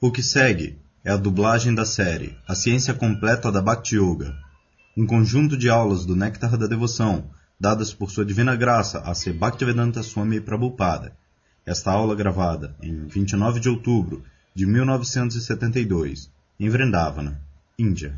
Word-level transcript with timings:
O 0.00 0.12
que 0.12 0.22
segue 0.22 0.78
é 1.04 1.10
a 1.10 1.16
dublagem 1.16 1.74
da 1.74 1.84
série 1.84 2.38
A 2.46 2.54
Ciência 2.54 2.94
Completa 2.94 3.50
da 3.50 3.60
Bhakti 3.60 3.96
Yoga, 3.96 4.32
um 4.96 5.04
conjunto 5.04 5.56
de 5.56 5.68
aulas 5.68 6.06
do 6.06 6.14
Néctar 6.14 6.56
da 6.56 6.68
Devoção, 6.68 7.28
dadas 7.58 7.92
por 7.92 8.08
Sua 8.08 8.24
Divina 8.24 8.54
Graça 8.54 9.00
a 9.00 9.12
ser 9.12 9.32
Bhaktivedanta 9.32 10.04
Swami 10.04 10.40
Prabhupada. 10.40 11.16
Esta 11.66 11.90
aula 11.90 12.14
gravada 12.14 12.76
em 12.80 13.08
29 13.08 13.58
de 13.58 13.68
outubro 13.68 14.22
de 14.54 14.66
1972, 14.66 16.30
em 16.60 16.68
Vrindavana, 16.68 17.42
Índia. 17.76 18.16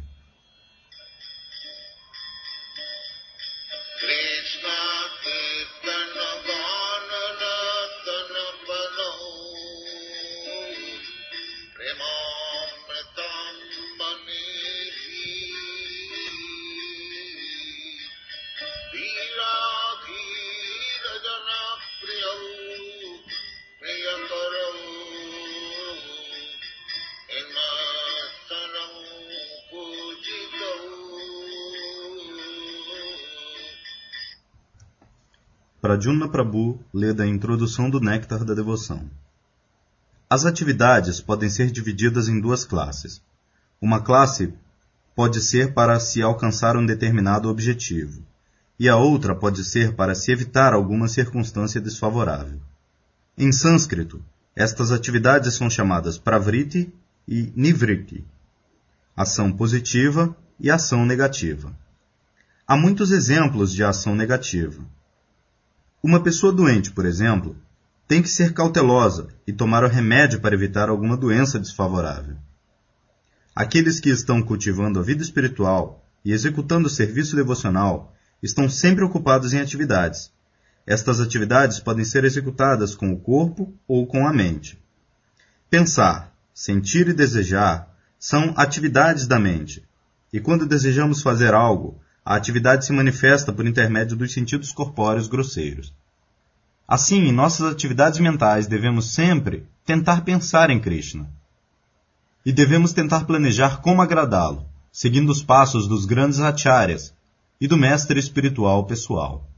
Pradyumna 35.91 36.29
Prabhu 36.29 36.79
lê 36.95 37.13
da 37.13 37.27
introdução 37.27 37.91
do 37.91 37.99
Néctar 37.99 38.45
da 38.45 38.55
Devoção. 38.55 39.11
As 40.31 40.47
atividades 40.47 41.21
podem 41.21 41.51
ser 41.51 41.69
divididas 41.69 42.29
em 42.29 42.41
duas 42.41 42.65
classes. 42.65 43.21
Uma 43.83 44.01
classe 44.01 44.55
pode 45.17 45.41
ser 45.43 45.75
para 45.75 45.99
se 45.99 46.23
alcançar 46.23 46.77
um 46.77 46.87
determinado 46.87 47.49
objetivo, 47.49 48.23
e 48.79 48.89
a 48.89 48.97
outra 48.97 49.35
pode 49.35 49.65
ser 49.65 49.97
para 49.97 50.15
se 50.15 50.31
evitar 50.31 50.73
alguma 50.73 51.09
circunstância 51.09 51.81
desfavorável. 51.81 52.61
Em 53.37 53.51
sânscrito, 53.51 54.23
estas 54.55 54.93
atividades 54.93 55.55
são 55.55 55.69
chamadas 55.69 56.17
pravriti 56.17 56.95
e 57.27 57.53
nivriti, 57.57 58.25
ação 59.17 59.51
positiva 59.51 60.37
e 60.61 60.71
ação 60.71 61.05
negativa. 61.05 61.77
Há 62.65 62.77
muitos 62.77 63.11
exemplos 63.11 63.73
de 63.73 63.83
ação 63.83 64.15
negativa. 64.15 64.85
Uma 66.03 66.23
pessoa 66.23 66.51
doente, 66.51 66.91
por 66.91 67.05
exemplo, 67.05 67.55
tem 68.09 68.23
que 68.23 68.29
ser 68.29 68.55
cautelosa 68.55 69.29
e 69.47 69.53
tomar 69.53 69.85
o 69.85 69.89
remédio 69.89 70.41
para 70.41 70.55
evitar 70.55 70.89
alguma 70.89 71.15
doença 71.15 71.59
desfavorável. 71.59 72.37
Aqueles 73.55 74.01
que 74.01 74.09
estão 74.09 74.41
cultivando 74.41 74.99
a 74.99 75.03
vida 75.03 75.23
espiritual 75.23 76.03
e 76.25 76.33
executando 76.33 76.87
o 76.87 76.91
serviço 76.91 77.37
devocional 77.37 78.15
estão 78.43 78.67
sempre 78.67 79.05
ocupados 79.05 79.53
em 79.53 79.61
atividades. 79.61 80.33
Estas 80.87 81.21
atividades 81.21 81.79
podem 81.81 82.05
ser 82.05 82.25
executadas 82.25 82.95
com 82.95 83.13
o 83.13 83.21
corpo 83.21 83.75
ou 83.87 84.07
com 84.07 84.27
a 84.27 84.33
mente. 84.33 84.83
Pensar, 85.69 86.35
sentir 86.55 87.09
e 87.09 87.13
desejar 87.13 87.95
são 88.19 88.55
atividades 88.57 89.27
da 89.27 89.39
mente. 89.39 89.87
E 90.33 90.41
quando 90.41 90.67
desejamos 90.67 91.21
fazer 91.21 91.53
algo, 91.53 92.00
a 92.25 92.35
atividade 92.35 92.85
se 92.85 92.93
manifesta 92.93 93.53
por 93.53 93.67
intermédio 93.67 94.17
dos 94.17 94.33
sentidos 94.33 94.73
corpóreos 94.73 95.29
grosseiros. 95.29 95.93
Assim, 96.87 97.29
em 97.29 97.33
nossas 97.33 97.71
atividades 97.71 98.19
mentais 98.19 98.67
devemos 98.67 99.13
sempre 99.13 99.67
tentar 99.85 100.23
pensar 100.23 100.71
em 100.71 100.81
Krishna. 100.81 101.31
E 102.45 102.53
devemos 102.53 102.93
tentar 102.93 103.25
planejar 103.25 103.81
como 103.81 104.03
agradá-lo, 104.03 104.67
seguindo 104.91 105.31
os 105.31 105.43
passos 105.43 105.87
dos 105.87 106.05
grandes 106.05 106.41
acharyas 106.41 107.15
e 107.61 107.69
do 107.69 107.77
mestre 107.77 108.19
espiritual 108.19 108.85
pessoal. 108.87 109.49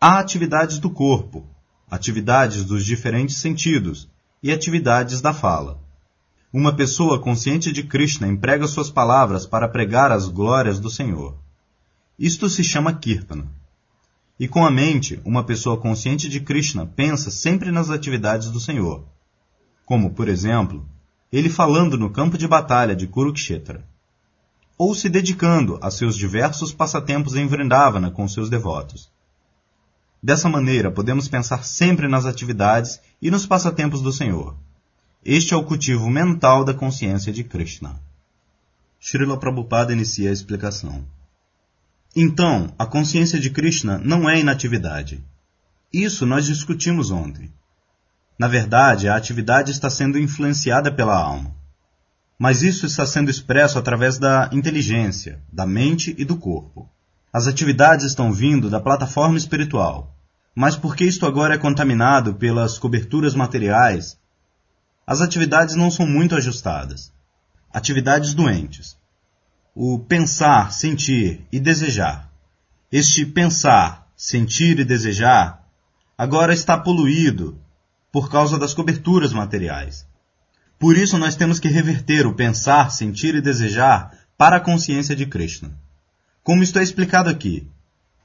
Há 0.00 0.18
atividades 0.18 0.78
do 0.78 0.90
corpo, 0.90 1.46
atividades 1.90 2.64
dos 2.64 2.84
diferentes 2.84 3.36
sentidos 3.38 4.08
e 4.42 4.52
atividades 4.52 5.20
da 5.20 5.32
fala. 5.32 5.83
Uma 6.56 6.72
pessoa 6.72 7.18
consciente 7.18 7.72
de 7.72 7.82
Krishna 7.82 8.28
emprega 8.28 8.68
suas 8.68 8.88
palavras 8.88 9.44
para 9.44 9.66
pregar 9.66 10.12
as 10.12 10.28
glórias 10.28 10.78
do 10.78 10.88
Senhor. 10.88 11.36
Isto 12.16 12.48
se 12.48 12.62
chama 12.62 12.94
Kirtana. 12.94 13.50
E 14.38 14.46
com 14.46 14.64
a 14.64 14.70
mente, 14.70 15.20
uma 15.24 15.42
pessoa 15.42 15.76
consciente 15.76 16.28
de 16.28 16.38
Krishna 16.38 16.86
pensa 16.86 17.28
sempre 17.28 17.72
nas 17.72 17.90
atividades 17.90 18.50
do 18.50 18.60
Senhor, 18.60 19.04
como, 19.84 20.10
por 20.10 20.28
exemplo, 20.28 20.88
ele 21.32 21.50
falando 21.50 21.98
no 21.98 22.08
campo 22.08 22.38
de 22.38 22.46
batalha 22.46 22.94
de 22.94 23.08
Kurukshetra, 23.08 23.84
ou 24.78 24.94
se 24.94 25.08
dedicando 25.08 25.76
a 25.82 25.90
seus 25.90 26.16
diversos 26.16 26.72
passatempos 26.72 27.34
em 27.34 27.48
Vrindavana 27.48 28.12
com 28.12 28.28
seus 28.28 28.48
devotos. 28.48 29.10
Dessa 30.22 30.48
maneira, 30.48 30.88
podemos 30.88 31.26
pensar 31.26 31.64
sempre 31.64 32.06
nas 32.06 32.26
atividades 32.26 33.00
e 33.20 33.28
nos 33.28 33.44
passatempos 33.44 34.00
do 34.00 34.12
Senhor. 34.12 34.54
Este 35.26 35.54
é 35.54 35.56
o 35.56 35.64
cultivo 35.64 36.10
mental 36.10 36.66
da 36.66 36.74
consciência 36.74 37.32
de 37.32 37.42
Krishna. 37.42 37.98
Srila 39.00 39.38
Prabhupada 39.38 39.90
inicia 39.90 40.28
a 40.28 40.32
explicação. 40.32 41.02
Então, 42.14 42.74
a 42.78 42.84
consciência 42.84 43.40
de 43.40 43.48
Krishna 43.48 43.96
não 44.04 44.28
é 44.28 44.38
inatividade. 44.38 45.24
Isso 45.90 46.26
nós 46.26 46.44
discutimos 46.44 47.10
ontem. 47.10 47.50
Na 48.38 48.46
verdade, 48.46 49.08
a 49.08 49.16
atividade 49.16 49.70
está 49.70 49.88
sendo 49.88 50.18
influenciada 50.18 50.92
pela 50.92 51.16
alma. 51.16 51.56
Mas 52.38 52.60
isso 52.60 52.84
está 52.84 53.06
sendo 53.06 53.30
expresso 53.30 53.78
através 53.78 54.18
da 54.18 54.50
inteligência, 54.52 55.40
da 55.50 55.64
mente 55.64 56.14
e 56.18 56.24
do 56.26 56.36
corpo. 56.36 56.86
As 57.32 57.46
atividades 57.46 58.04
estão 58.04 58.30
vindo 58.30 58.68
da 58.68 58.78
plataforma 58.78 59.38
espiritual. 59.38 60.14
Mas 60.54 60.76
porque 60.76 61.02
isto 61.02 61.24
agora 61.24 61.54
é 61.54 61.58
contaminado 61.58 62.34
pelas 62.34 62.78
coberturas 62.78 63.34
materiais, 63.34 64.18
as 65.06 65.20
atividades 65.20 65.74
não 65.74 65.90
são 65.90 66.06
muito 66.06 66.34
ajustadas. 66.34 67.12
Atividades 67.72 68.34
doentes. 68.34 68.96
O 69.74 69.98
pensar, 69.98 70.72
sentir 70.72 71.46
e 71.52 71.60
desejar. 71.60 72.30
Este 72.90 73.26
pensar, 73.26 74.08
sentir 74.16 74.78
e 74.78 74.84
desejar 74.84 75.64
agora 76.16 76.54
está 76.54 76.78
poluído 76.78 77.60
por 78.12 78.30
causa 78.30 78.56
das 78.58 78.72
coberturas 78.72 79.32
materiais. 79.32 80.06
Por 80.78 80.96
isso 80.96 81.18
nós 81.18 81.34
temos 81.34 81.58
que 81.58 81.68
reverter 81.68 82.26
o 82.26 82.34
pensar, 82.34 82.90
sentir 82.92 83.34
e 83.34 83.40
desejar 83.40 84.16
para 84.38 84.56
a 84.56 84.60
consciência 84.60 85.16
de 85.16 85.26
Krishna. 85.26 85.76
Como 86.42 86.62
é 86.62 86.82
explicado 86.82 87.28
aqui, 87.28 87.68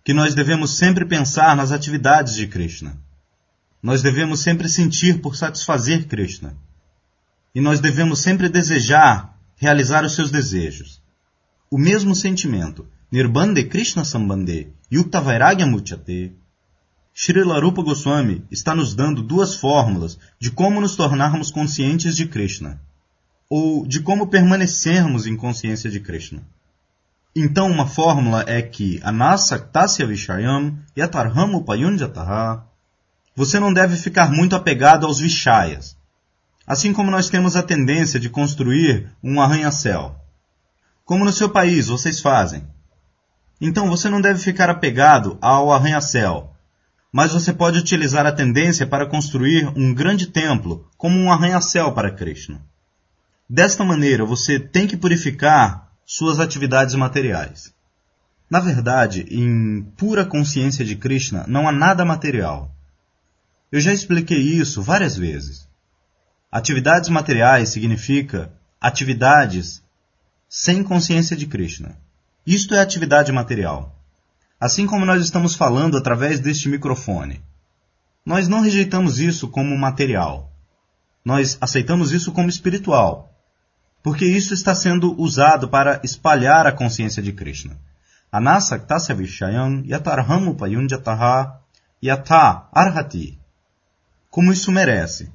que 0.03 0.13
nós 0.13 0.35
devemos 0.35 0.77
sempre 0.77 1.05
pensar 1.05 1.55
nas 1.55 1.71
atividades 1.71 2.35
de 2.35 2.47
Krishna. 2.47 2.97
Nós 3.81 4.01
devemos 4.01 4.41
sempre 4.41 4.67
sentir 4.67 5.21
por 5.21 5.35
satisfazer 5.35 6.07
Krishna. 6.07 6.55
E 7.53 7.61
nós 7.61 7.79
devemos 7.79 8.19
sempre 8.19 8.47
desejar 8.49 9.37
realizar 9.59 10.05
os 10.05 10.15
seus 10.15 10.31
desejos. 10.31 11.01
O 11.69 11.77
mesmo 11.77 12.15
sentimento, 12.15 12.87
Nirbande 13.11 13.63
Krishna 13.65 14.05
Sambande, 14.05 14.69
Yukta 14.91 15.19
Vairagya 15.19 15.65
Muchate, 15.65 16.33
Srila 17.13 17.59
Rupa 17.59 17.83
Goswami 17.83 18.45
está 18.49 18.73
nos 18.73 18.95
dando 18.95 19.21
duas 19.21 19.55
fórmulas 19.55 20.17
de 20.39 20.49
como 20.49 20.79
nos 20.79 20.95
tornarmos 20.95 21.51
conscientes 21.51 22.15
de 22.15 22.25
Krishna, 22.25 22.79
ou 23.49 23.85
de 23.85 23.99
como 23.99 24.27
permanecermos 24.27 25.27
em 25.27 25.35
consciência 25.35 25.89
de 25.89 25.99
Krishna. 25.99 26.41
Então, 27.35 27.69
uma 27.69 27.85
fórmula 27.85 28.45
é 28.47 28.61
que 28.61 29.01
Anasaktasya 29.03 30.07
Vishayam 30.07 30.77
Yatarham 30.95 31.55
Upayunjataha 31.55 32.63
você 33.35 33.59
não 33.59 33.73
deve 33.73 33.95
ficar 33.95 34.31
muito 34.31 34.55
apegado 34.55 35.05
aos 35.05 35.19
Vishayas, 35.19 35.95
assim 36.69 36.93
como 36.93 37.09
nós 37.09 37.31
temos 37.31 37.55
a 37.55 37.63
tendência 37.63 38.19
de 38.19 38.29
construir 38.29 39.11
um 39.23 39.41
arranha-céu. 39.41 40.15
Como 41.03 41.25
no 41.25 41.33
seu 41.33 41.49
país 41.49 41.87
vocês 41.87 42.19
fazem. 42.19 42.63
Então 43.59 43.89
você 43.89 44.07
não 44.07 44.21
deve 44.21 44.37
ficar 44.37 44.69
apegado 44.69 45.35
ao 45.41 45.73
arranha-céu, 45.73 46.53
mas 47.11 47.33
você 47.33 47.51
pode 47.51 47.79
utilizar 47.79 48.23
a 48.27 48.31
tendência 48.31 48.85
para 48.85 49.07
construir 49.07 49.67
um 49.75 49.95
grande 49.95 50.27
templo 50.27 50.87
como 50.95 51.17
um 51.17 51.31
arranha-céu 51.31 51.91
para 51.91 52.11
Krishna. 52.11 52.61
Desta 53.49 53.83
maneira, 53.83 54.23
você 54.23 54.59
tem 54.59 54.85
que 54.85 54.95
purificar 54.95 55.89
suas 56.05 56.39
atividades 56.39 56.93
materiais. 56.93 57.73
Na 58.47 58.59
verdade, 58.59 59.25
em 59.31 59.81
pura 59.97 60.23
consciência 60.23 60.85
de 60.85 60.95
Krishna, 60.95 61.45
não 61.47 61.67
há 61.67 61.71
nada 61.71 62.05
material. 62.05 62.71
Eu 63.71 63.79
já 63.79 63.91
expliquei 63.91 64.37
isso 64.37 64.83
várias 64.83 65.17
vezes. 65.17 65.68
Atividades 66.51 67.09
materiais 67.09 67.69
significa 67.69 68.51
atividades 68.81 69.83
sem 70.47 70.83
consciência 70.83 71.35
de 71.35 71.45
Krishna. 71.45 71.97
Isto 72.45 72.73
é 72.73 72.79
atividade 72.79 73.31
material. 73.31 73.95
Assim 74.59 74.87
como 74.87 75.05
nós 75.05 75.23
estamos 75.23 75.55
falando 75.55 75.97
através 75.97 76.39
deste 76.39 76.67
microfone. 76.67 77.41
Nós 78.25 78.47
não 78.47 78.61
rejeitamos 78.61 79.19
isso 79.19 79.47
como 79.47 79.77
material. 79.77 80.49
nós 81.23 81.57
aceitamos 81.61 82.11
isso 82.11 82.31
como 82.31 82.49
espiritual, 82.49 83.31
porque 84.01 84.25
isso 84.25 84.53
está 84.53 84.73
sendo 84.73 85.19
usado 85.21 85.69
para 85.69 85.99
espalhar 86.03 86.65
a 86.65 86.71
consciência 86.71 87.21
de 87.21 87.33
Krishna. 87.33 87.77
Anasaktasya 88.31 89.13
vishayam 89.15 89.83
yatarham 89.85 90.49
upayunjataha 90.49 91.59
yatha 92.03 92.67
arhati. 92.71 93.37
Como 94.29 94.51
isso 94.51 94.71
merece. 94.71 95.29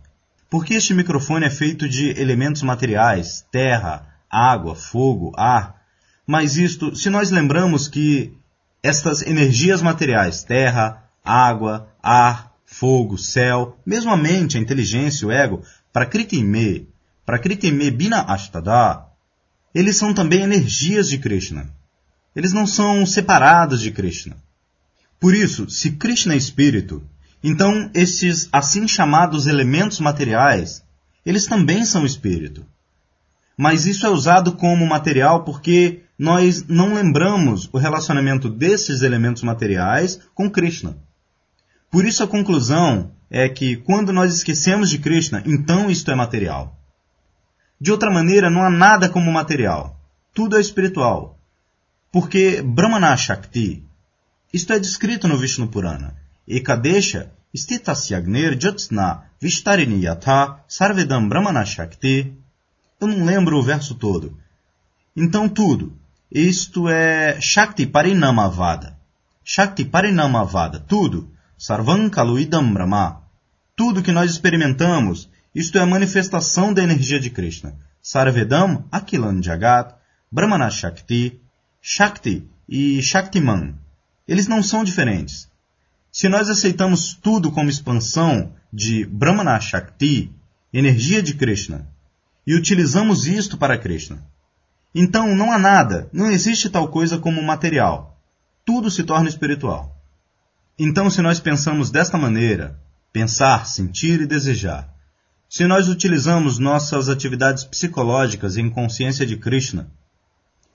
Porque 0.55 0.75
este 0.75 0.95
microfone 0.95 1.47
é 1.47 1.51
feito 1.51 1.89
de 1.89 2.11
elementos 2.11 2.63
materiais, 2.63 3.45
terra, 3.51 4.07
água, 4.31 4.77
fogo, 4.77 5.33
ar. 5.37 5.83
Mas 6.25 6.57
isto, 6.57 6.95
se 6.95 7.11
nós 7.11 7.33
lembramos 7.33 7.89
que 7.89 8.33
estas 8.81 9.23
energias 9.23 9.83
materiais, 9.83 10.45
terra, 10.45 11.11
água, 11.25 11.89
ar, 12.01 12.53
fogo, 12.65 13.19
céu, 13.19 13.77
mesmo 13.85 14.13
a 14.13 14.17
mente, 14.17 14.57
a 14.57 14.61
inteligência, 14.61 15.27
o 15.27 15.33
ego, 15.33 15.61
para 15.93 16.07
Kritime, 16.07 16.89
para 17.27 17.41
Kritime 17.41 17.91
Bina 17.91 18.23
Ashtada, 18.23 19.09
eles 19.75 19.97
são 19.97 20.15
também 20.15 20.43
energias 20.43 21.09
de 21.09 21.19
Krishna. 21.19 21.69
Eles 22.33 22.53
não 22.53 22.65
são 22.65 23.05
separados 23.05 23.81
de 23.81 23.91
Krishna. 23.91 24.37
Por 25.19 25.35
isso, 25.35 25.69
se 25.69 25.91
Krishna 25.91 26.35
é 26.35 26.37
espírito, 26.37 27.03
então 27.47 27.91
esses 27.93 28.49
assim 28.51 28.89
chamados 28.89 29.47
elementos 29.47 30.01
materiais, 30.01 30.83
eles 31.27 31.47
também 31.47 31.85
são 31.85 32.07
espírito. 32.07 32.65
Mas 33.55 33.85
isso 33.85 34.07
é 34.07 34.09
usado 34.09 34.53
como 34.53 34.87
material 34.87 35.45
porque 35.45 36.01
nós 36.19 36.67
não 36.67 36.95
lembramos 36.95 37.69
o 37.71 37.77
relacionamento 37.77 38.49
desses 38.49 39.03
elementos 39.03 39.43
materiais 39.43 40.19
com 40.35 40.51
Krishna. 40.51 40.97
Por 41.91 42.07
isso 42.07 42.25
a 42.25 42.27
conclusão 42.27 43.13
é 43.31 43.47
que 43.47 43.77
quando 43.77 44.11
nós 44.11 44.35
esquecemos 44.35 44.89
de 44.89 44.99
Krishna, 44.99 45.43
então 45.45 45.91
isto 45.91 46.11
é 46.11 46.15
material. 46.15 46.81
De 47.79 47.93
outra 47.93 48.11
maneira, 48.11 48.49
não 48.49 48.63
há 48.63 48.71
nada 48.71 49.11
como 49.11 49.31
material. 49.31 50.01
Tudo 50.33 50.57
é 50.57 50.61
espiritual. 50.61 51.39
Porque 52.11 52.63
Brahmana 52.63 53.15
Shakti, 53.19 53.85
isto 54.51 54.73
é 54.73 54.79
descrito 54.79 55.29
no 55.29 55.37
Vishnu 55.37 55.69
Purana, 55.69 56.24
Ekadesha 56.49 57.31
Stitasyagner 57.55 58.57
Jyotsna 58.57 59.23
Vishtarini 59.41 60.03
Yatha 60.03 60.59
Sarvedam 60.69 61.29
Brahmana 61.29 61.65
Shakti. 61.65 62.33
Eu 63.01 63.07
não 63.09 63.25
lembro 63.25 63.59
o 63.59 63.63
verso 63.63 63.95
todo. 63.95 64.37
Então 65.17 65.49
tudo. 65.49 65.97
Isto 66.31 66.89
é 66.89 67.41
Shakti 67.41 67.87
Parinamavada. 67.87 68.99
Shakti 69.45 69.85
Parinamavada. 69.85 70.81
Tudo. 70.81 71.31
Sarvam 71.57 72.11
Kaluidam 72.11 72.73
Brahma. 72.73 73.23
Tudo 73.77 74.03
que 74.03 74.13
nós 74.13 74.31
experimentamos, 74.31 75.29
isto 75.55 75.79
é 75.79 75.81
a 75.81 75.87
manifestação 75.87 76.75
da 76.75 76.83
energia 76.83 77.19
de 77.19 77.31
Krishna. 77.31 77.75
Sarvedam 78.03 78.85
Akilan 78.93 79.43
Jagat, 79.43 79.95
Brahmana 80.31 80.71
Shakti, 80.71 81.41
Shakti 81.81 82.47
e 82.69 83.01
Shaktiman. 83.01 83.75
Eles 84.29 84.47
não 84.47 84.63
são 84.63 84.85
diferentes. 84.85 85.49
Se 86.15 86.29
nós 86.29 86.49
aceitamos 86.49 87.13
tudo 87.13 87.51
como 87.51 87.69
expansão 87.69 88.53
de 88.73 89.05
Brahmana 89.05 89.59
Shakti, 89.59 90.31
energia 90.73 91.21
de 91.21 91.35
Krishna, 91.35 91.89
e 92.47 92.55
utilizamos 92.55 93.27
isto 93.27 93.59
para 93.59 93.77
Krishna, 93.77 94.25
então 94.95 95.35
não 95.35 95.51
há 95.51 95.59
nada, 95.59 96.09
não 96.13 96.31
existe 96.31 96.71
tal 96.71 96.87
coisa 96.87 97.19
como 97.19 97.43
material. 97.43 98.17
Tudo 98.65 98.93
se 98.93 99.03
torna 99.03 99.29
espiritual. 99.29 100.01
Então, 100.79 101.11
se 101.11 101.21
nós 101.21 101.41
pensamos 101.41 101.91
desta 101.91 102.17
maneira, 102.17 102.79
pensar, 103.13 103.67
sentir 103.67 104.21
e 104.21 104.27
desejar, 104.27 104.89
se 105.51 105.67
nós 105.67 105.89
utilizamos 105.89 106.61
nossas 106.61 107.09
atividades 107.09 107.65
psicológicas 107.65 108.57
em 108.57 108.71
consciência 108.71 109.27
de 109.27 109.37
Krishna, 109.37 109.91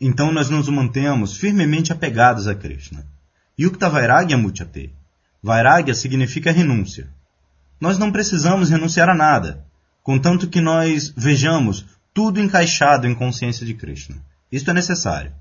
então 0.02 0.34
nós 0.34 0.50
nos 0.50 0.68
mantemos 0.68 1.38
firmemente 1.38 1.94
apegados 1.94 2.46
a 2.46 2.54
Krishna. 2.54 3.08
Yukta 3.58 3.90
Vairagya 3.90 4.38
Muchate. 4.38 4.99
Vairagya 5.42 5.94
significa 5.96 6.52
renúncia. 6.52 7.10
Nós 7.80 7.98
não 7.98 8.12
precisamos 8.12 8.70
renunciar 8.70 9.10
a 9.10 9.16
nada, 9.16 9.66
contanto 10.04 10.50
que 10.50 10.60
nós 10.60 11.14
vejamos 11.16 11.86
tudo 12.14 12.40
encaixado 12.40 13.08
em 13.08 13.16
consciência 13.16 13.66
de 13.66 13.74
Krishna. 13.74 14.18
Isto 14.52 14.72
é 14.72 14.74
necessário. 14.74 15.32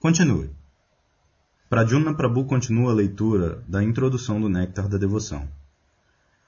Continue. 0.00 0.50
Pradyumna 1.68 2.14
Prabhu 2.14 2.44
continua 2.44 2.90
a 2.90 2.94
leitura 2.94 3.62
da 3.68 3.82
introdução 3.82 4.40
do 4.40 4.48
Néctar 4.48 4.88
da 4.88 4.98
Devoção. 4.98 5.48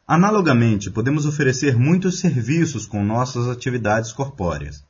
Analogamente, 0.07 0.91
podemos 0.91 1.27
oferecer 1.27 1.77
muitos 1.77 2.19
serviços 2.19 2.87
com 2.87 3.05
nossas 3.05 3.47
atividades 3.47 4.13
corpóreas. 4.13 4.83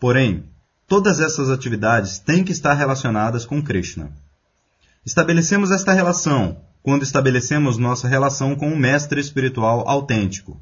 Porém, 0.00 0.44
todas 0.86 1.20
essas 1.20 1.48
atividades 1.48 2.18
têm 2.18 2.42
que 2.42 2.52
estar 2.52 2.74
relacionadas 2.74 3.46
com 3.46 3.62
Krishna. 3.62 4.10
Estabelecemos 5.06 5.70
esta 5.70 5.92
relação 5.92 6.60
quando 6.88 7.02
estabelecemos 7.02 7.76
nossa 7.76 8.08
relação 8.08 8.56
com 8.56 8.72
o 8.72 8.78
mestre 8.78 9.20
espiritual 9.20 9.86
autêntico, 9.86 10.58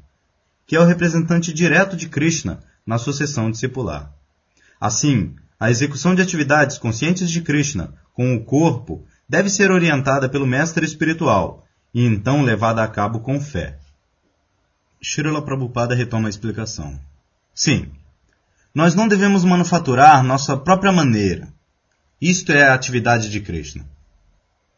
que 0.65 0.75
é 0.75 0.79
o 0.81 0.83
representante 0.83 1.53
direto 1.53 1.95
de 1.95 2.09
Krishna 2.09 2.59
na 2.85 2.97
sucessão 2.97 3.49
discipular. 3.49 4.11
Assim, 4.77 5.35
a 5.57 5.71
execução 5.71 6.13
de 6.13 6.21
atividades 6.21 6.77
conscientes 6.77 7.31
de 7.31 7.41
Krishna 7.41 7.93
com 8.13 8.35
o 8.35 8.43
corpo 8.43 9.05
deve 9.29 9.49
ser 9.49 9.71
orientada 9.71 10.27
pelo 10.27 10.45
mestre 10.45 10.85
espiritual 10.85 11.65
e 11.93 12.05
então 12.05 12.41
levada 12.41 12.83
a 12.83 12.89
cabo 12.89 13.21
com 13.21 13.39
fé. 13.39 13.79
Srila 15.01 15.41
Prabhupada 15.41 15.95
retoma 15.95 16.27
a 16.27 16.29
explicação. 16.29 16.99
Sim, 17.55 17.89
nós 18.75 18.93
não 18.93 19.07
devemos 19.07 19.45
manufaturar 19.45 20.21
nossa 20.23 20.57
própria 20.57 20.91
maneira. 20.91 21.47
Isto 22.19 22.51
é 22.51 22.63
a 22.63 22.73
atividade 22.73 23.29
de 23.29 23.39
Krishna. 23.39 23.85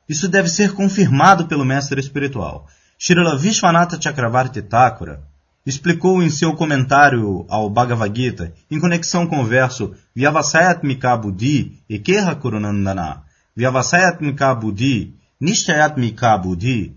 Isso 0.09 0.27
deve 0.27 0.49
ser 0.49 0.73
confirmado 0.73 1.45
pelo 1.45 1.63
mestre 1.63 1.99
espiritual. 1.99 2.67
Srila 2.97 3.37
Vishwanatha 3.37 4.01
Chakravarti 4.01 4.61
Thakura 4.61 5.21
explicou 5.65 6.23
em 6.23 6.31
seu 6.31 6.53
comentário 6.55 7.45
ao 7.47 7.69
Bhagavad 7.69 8.11
Gita, 8.13 8.51
em 8.71 8.79
conexão 8.79 9.27
com 9.27 9.39
o 9.39 9.45
verso 9.45 9.93
Vyavasayatmika 10.15 11.15
Buddhi 11.15 11.79
Ekeha 11.87 12.35
Kurunandana, 12.35 13.21
Vyavasayatmika 13.55 14.55
Buddhi 14.55 15.13
Nishayatmika 15.39 16.35
Buddhi, 16.39 16.95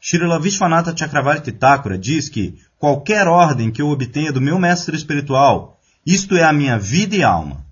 Srila 0.00 0.40
Vishwanatha 0.40 0.96
Chakravarti 0.96 1.52
Thakura 1.52 1.98
diz 1.98 2.30
que 2.30 2.58
qualquer 2.78 3.28
ordem 3.28 3.70
que 3.70 3.82
eu 3.82 3.90
obtenha 3.90 4.32
do 4.32 4.40
meu 4.40 4.58
mestre 4.58 4.96
espiritual, 4.96 5.78
isto 6.06 6.34
é 6.34 6.44
a 6.44 6.52
minha 6.52 6.78
vida 6.78 7.14
e 7.14 7.22
alma. 7.22 7.64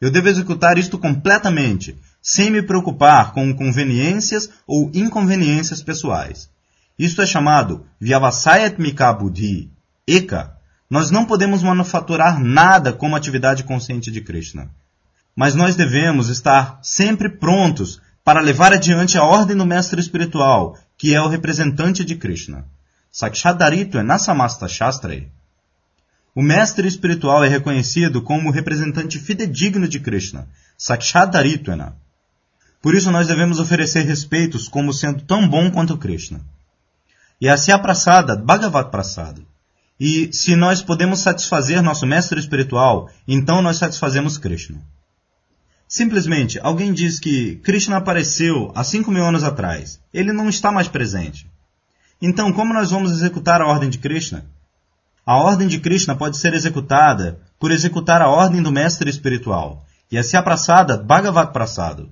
Eu 0.00 0.10
devo 0.10 0.28
executar 0.28 0.78
isto 0.78 0.96
completamente, 0.96 1.96
sem 2.30 2.50
me 2.50 2.60
preocupar 2.60 3.32
com 3.32 3.54
conveniências 3.54 4.50
ou 4.66 4.90
inconveniências 4.92 5.82
pessoais. 5.82 6.50
Isto 6.98 7.22
é 7.22 7.26
chamado 7.26 7.86
Vyavasayatmika 7.98 9.10
Buddhi, 9.14 9.70
Eka. 10.06 10.54
Nós 10.90 11.10
não 11.10 11.24
podemos 11.24 11.62
manufaturar 11.62 12.38
nada 12.38 12.92
como 12.92 13.16
atividade 13.16 13.64
consciente 13.64 14.10
de 14.10 14.20
Krishna. 14.20 14.68
Mas 15.34 15.54
nós 15.54 15.74
devemos 15.74 16.28
estar 16.28 16.78
sempre 16.82 17.30
prontos 17.30 17.98
para 18.22 18.42
levar 18.42 18.74
adiante 18.74 19.16
a 19.16 19.24
ordem 19.24 19.56
do 19.56 19.64
mestre 19.64 19.98
espiritual, 19.98 20.76
que 20.98 21.14
é 21.14 21.22
o 21.22 21.28
representante 21.28 22.04
de 22.04 22.14
Krishna. 22.14 22.66
Sakshadaritu 23.10 23.96
é 23.96 24.02
Nasamasta 24.02 24.68
Shastra. 24.68 25.24
O 26.34 26.42
mestre 26.42 26.86
espiritual 26.86 27.42
é 27.42 27.48
reconhecido 27.48 28.20
como 28.20 28.50
o 28.50 28.52
representante 28.52 29.18
fidedigno 29.18 29.88
de 29.88 29.98
Krishna, 29.98 30.46
Sakshadaritana. 30.76 31.96
Por 32.80 32.94
isso 32.94 33.10
nós 33.10 33.26
devemos 33.26 33.58
oferecer 33.58 34.02
respeitos 34.02 34.68
como 34.68 34.92
sendo 34.92 35.22
tão 35.22 35.48
bom 35.48 35.70
quanto 35.70 35.98
Krishna. 35.98 36.40
E 37.40 37.48
assim 37.48 37.72
a 37.72 37.78
Prasada, 37.78 38.36
Bhagavat 38.36 38.90
Prasada. 38.90 39.42
E 39.98 40.32
se 40.32 40.54
nós 40.54 40.80
podemos 40.80 41.20
satisfazer 41.20 41.82
nosso 41.82 42.06
mestre 42.06 42.38
espiritual, 42.38 43.10
então 43.26 43.60
nós 43.60 43.78
satisfazemos 43.78 44.38
Krishna. 44.38 44.80
Simplesmente, 45.88 46.60
alguém 46.62 46.92
diz 46.92 47.18
que 47.18 47.56
Krishna 47.56 47.96
apareceu 47.96 48.70
há 48.74 48.84
5 48.84 49.10
mil 49.10 49.24
anos 49.24 49.42
atrás. 49.42 49.98
Ele 50.12 50.32
não 50.32 50.48
está 50.48 50.70
mais 50.70 50.86
presente. 50.86 51.50
Então, 52.20 52.52
como 52.52 52.74
nós 52.74 52.90
vamos 52.90 53.10
executar 53.10 53.60
a 53.60 53.66
ordem 53.66 53.88
de 53.88 53.98
Krishna? 53.98 54.44
A 55.24 55.36
ordem 55.36 55.66
de 55.66 55.80
Krishna 55.80 56.14
pode 56.14 56.36
ser 56.36 56.54
executada 56.54 57.40
por 57.58 57.72
executar 57.72 58.20
a 58.20 58.28
ordem 58.28 58.62
do 58.62 58.70
mestre 58.70 59.08
espiritual. 59.10 59.84
E 60.10 60.18
assim 60.18 60.36
abraçada 60.36 60.96
Bhagavat 60.96 61.52
Prasado. 61.52 62.08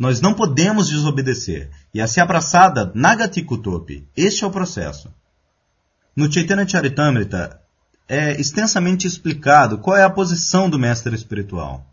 Nós 0.00 0.18
não 0.22 0.32
podemos 0.32 0.88
desobedecer. 0.88 1.68
E 1.92 2.00
assim 2.00 2.22
abraçada 2.22 2.90
Nagati 2.94 3.42
Kutopi. 3.42 4.08
Este 4.16 4.44
é 4.44 4.46
o 4.46 4.50
processo. 4.50 5.12
No 6.16 6.32
Chaitanya 6.32 6.66
Charitamrita 6.66 7.60
é 8.08 8.40
extensamente 8.40 9.06
explicado 9.06 9.76
qual 9.76 9.98
é 9.98 10.02
a 10.02 10.08
posição 10.08 10.70
do 10.70 10.78
mestre 10.78 11.14
espiritual. 11.14 11.86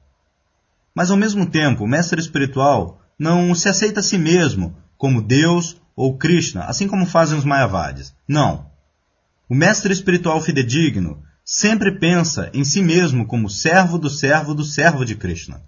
Mas 0.96 1.12
ao 1.12 1.18
mesmo 1.18 1.48
tempo, 1.48 1.84
o 1.84 1.88
mestre 1.88 2.22
espiritual 2.22 3.02
não 3.20 3.54
se 3.54 3.68
aceita 3.68 4.00
a 4.00 4.04
si 4.04 4.18
mesmo 4.18 4.74
como 4.98 5.22
Deus 5.22 5.76
ou 5.94 6.18
Krishna, 6.18 6.64
assim 6.64 6.88
como 6.88 7.06
fazem 7.06 7.38
os 7.38 7.44
Mayavadis. 7.44 8.16
Não. 8.26 8.72
O 9.50 9.54
mestre 9.54 9.92
espiritual 9.92 10.40
fidedigno 10.40 11.22
sempre 11.44 12.00
pensa 12.00 12.50
em 12.54 12.64
si 12.64 12.82
mesmo 12.82 13.28
como 13.28 13.50
servo 13.50 13.98
do 13.98 14.10
servo 14.10 14.56
do 14.56 14.64
servo 14.64 15.04
de 15.04 15.14
Krishna. 15.14 15.62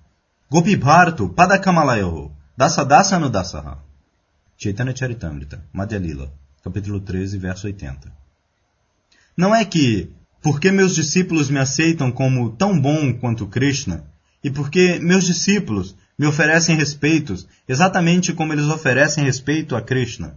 Gopi 0.52 0.76
Bhartu 0.76 1.30
Padakamalayo 1.30 2.32
Dasadasa 2.58 3.18
Anudasaha. 3.18 3.78
Chaitanya 4.58 4.96
Charitamrita, 4.96 5.64
Madhya 5.72 6.00
Lila, 6.00 6.34
capítulo 6.64 7.00
13, 7.00 7.38
verso 7.38 7.68
80. 7.68 8.12
Não 9.38 9.54
é 9.54 9.64
que, 9.64 10.10
porque 10.42 10.72
meus 10.72 10.96
discípulos 10.96 11.52
me 11.52 11.60
aceitam 11.60 12.12
como 12.12 12.50
tão 12.50 12.82
bom 12.82 13.14
quanto 13.14 13.46
Krishna, 13.46 14.04
e 14.44 14.50
porque 14.50 14.98
meus 14.98 15.28
discípulos 15.28 15.96
me 16.18 16.26
oferecem 16.26 16.76
respeitos 16.76 17.48
exatamente 17.68 18.34
como 18.34 18.52
eles 18.52 18.66
oferecem 18.66 19.24
respeito 19.24 19.76
a 19.76 19.84
Krishna. 19.84 20.36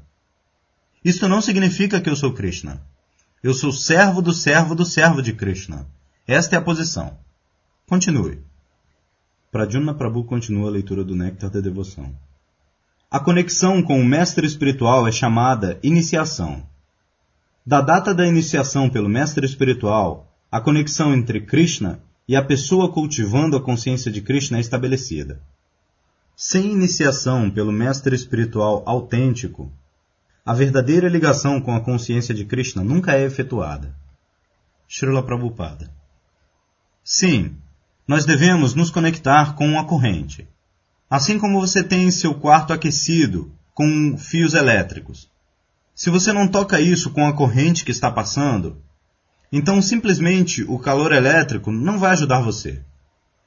Isto 1.02 1.26
não 1.26 1.40
significa 1.40 2.02
que 2.02 2.10
eu 2.10 2.16
sou 2.16 2.34
Krishna. 2.34 2.82
Eu 3.42 3.54
sou 3.54 3.72
servo 3.72 4.20
do 4.20 4.34
servo 4.34 4.74
do 4.74 4.84
servo 4.84 5.22
de 5.22 5.32
Krishna. 5.32 5.86
Esta 6.26 6.56
é 6.56 6.58
a 6.58 6.62
posição. 6.62 7.16
Continue. 7.88 8.51
Pradyumna 9.52 9.92
Prabhu 9.92 10.24
continua 10.24 10.68
a 10.68 10.72
leitura 10.72 11.04
do 11.04 11.14
Néctar 11.14 11.50
da 11.50 11.60
Devoção. 11.60 12.10
A 13.10 13.20
conexão 13.20 13.82
com 13.82 14.00
o 14.00 14.04
mestre 14.04 14.46
espiritual 14.46 15.06
é 15.06 15.12
chamada 15.12 15.78
iniciação. 15.82 16.66
Da 17.64 17.82
data 17.82 18.14
da 18.14 18.26
iniciação 18.26 18.88
pelo 18.88 19.10
mestre 19.10 19.44
espiritual, 19.44 20.34
a 20.50 20.58
conexão 20.58 21.12
entre 21.12 21.42
Krishna 21.42 22.00
e 22.26 22.34
a 22.34 22.42
pessoa 22.42 22.90
cultivando 22.90 23.54
a 23.54 23.60
consciência 23.60 24.10
de 24.10 24.22
Krishna 24.22 24.56
é 24.56 24.60
estabelecida. 24.62 25.38
Sem 26.34 26.72
iniciação 26.72 27.50
pelo 27.50 27.70
mestre 27.70 28.16
espiritual 28.16 28.82
autêntico, 28.86 29.70
a 30.46 30.54
verdadeira 30.54 31.10
ligação 31.10 31.60
com 31.60 31.76
a 31.76 31.80
consciência 31.82 32.34
de 32.34 32.46
Krishna 32.46 32.82
nunca 32.82 33.12
é 33.12 33.24
efetuada. 33.26 33.94
Srila 34.88 35.22
Prabhupada. 35.22 35.90
Sim, 37.04 37.54
nós 38.12 38.26
devemos 38.26 38.74
nos 38.74 38.90
conectar 38.90 39.54
com 39.54 39.80
a 39.80 39.84
corrente. 39.86 40.46
Assim 41.08 41.38
como 41.38 41.58
você 41.58 41.82
tem 41.82 42.10
seu 42.10 42.34
quarto 42.34 42.70
aquecido 42.70 43.50
com 43.72 44.18
fios 44.18 44.52
elétricos. 44.52 45.30
Se 45.94 46.10
você 46.10 46.30
não 46.30 46.46
toca 46.46 46.78
isso 46.78 47.08
com 47.12 47.26
a 47.26 47.32
corrente 47.32 47.86
que 47.86 47.90
está 47.90 48.10
passando, 48.10 48.76
então 49.50 49.80
simplesmente 49.80 50.62
o 50.62 50.78
calor 50.78 51.10
elétrico 51.10 51.72
não 51.72 51.98
vai 51.98 52.10
ajudar 52.10 52.42
você. 52.42 52.82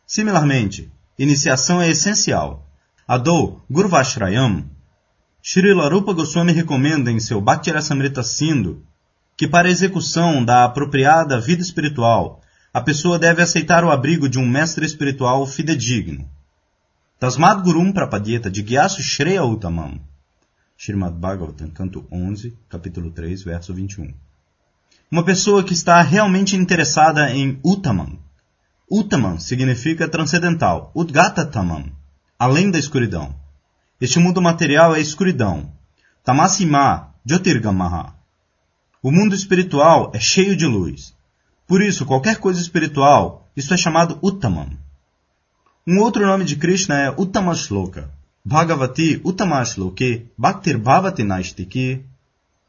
Similarmente, 0.07 0.91
iniciação 1.19 1.79
é 1.79 1.87
essencial. 1.87 2.67
Adou 3.07 3.63
Gurvashrayam 3.69 4.65
Srila 5.43 5.87
Rupa 5.87 6.11
Goswami 6.11 6.53
recomenda 6.53 7.11
em 7.11 7.19
seu 7.19 7.39
Bhaktirasamrita 7.39 8.23
Sindhu 8.23 8.81
que 9.37 9.47
para 9.47 9.67
a 9.67 9.71
execução 9.71 10.43
da 10.43 10.65
apropriada 10.65 11.39
vida 11.39 11.61
espiritual, 11.61 12.41
a 12.75 12.81
pessoa 12.81 13.17
deve 13.17 13.41
aceitar 13.41 13.85
o 13.85 13.89
abrigo 13.89 14.27
de 14.27 14.37
um 14.37 14.45
mestre 14.45 14.85
espiritual 14.85 15.47
fidedigno. 15.47 16.29
Tasmad 17.17 17.63
Gurum 17.63 17.93
Prapadyeta 17.93 18.51
de 18.51 18.61
Gyasu 18.61 19.01
Shreya 19.01 19.45
Uttamam. 19.45 19.97
Srimad 20.77 21.15
Bhagavatam, 21.15 21.69
canto 21.69 22.05
11, 22.11 22.53
capítulo 22.67 23.11
3, 23.11 23.43
verso 23.43 23.73
21. 23.73 24.13
Uma 25.09 25.23
pessoa 25.23 25.63
que 25.63 25.71
está 25.71 26.01
realmente 26.01 26.57
interessada 26.57 27.31
em 27.31 27.57
Uttamam. 27.63 28.19
Uttamam 28.91 29.39
significa 29.39 30.09
transcendental, 30.09 30.91
Udgatatamam, 30.93 31.89
além 32.37 32.69
da 32.69 32.77
escuridão. 32.77 33.33
Este 34.01 34.19
mundo 34.19 34.41
material 34.41 34.93
é 34.93 34.99
escuridão. 34.99 35.71
Tamasima 36.25 37.15
Jyotirgamaha. 37.25 38.13
O 39.01 39.13
mundo 39.13 39.33
espiritual 39.33 40.11
é 40.13 40.19
cheio 40.19 40.57
de 40.57 40.65
luz. 40.65 41.14
Por 41.67 41.81
isso, 41.81 42.05
qualquer 42.05 42.37
coisa 42.37 42.61
espiritual, 42.61 43.49
isso 43.55 43.73
é 43.73 43.77
chamado 43.77 44.19
Uttamam. 44.21 44.69
Um 45.87 45.99
outro 45.99 46.25
nome 46.25 46.45
de 46.45 46.55
Krishna 46.55 46.95
é 46.99 47.09
Uttamashloka. 47.09 48.09
Bhagavati 48.43 49.21
Uttamashloke 49.23 50.27
Bhaktir 50.37 50.77
Bhavati 50.77 51.23
Naistiki. 51.23 52.03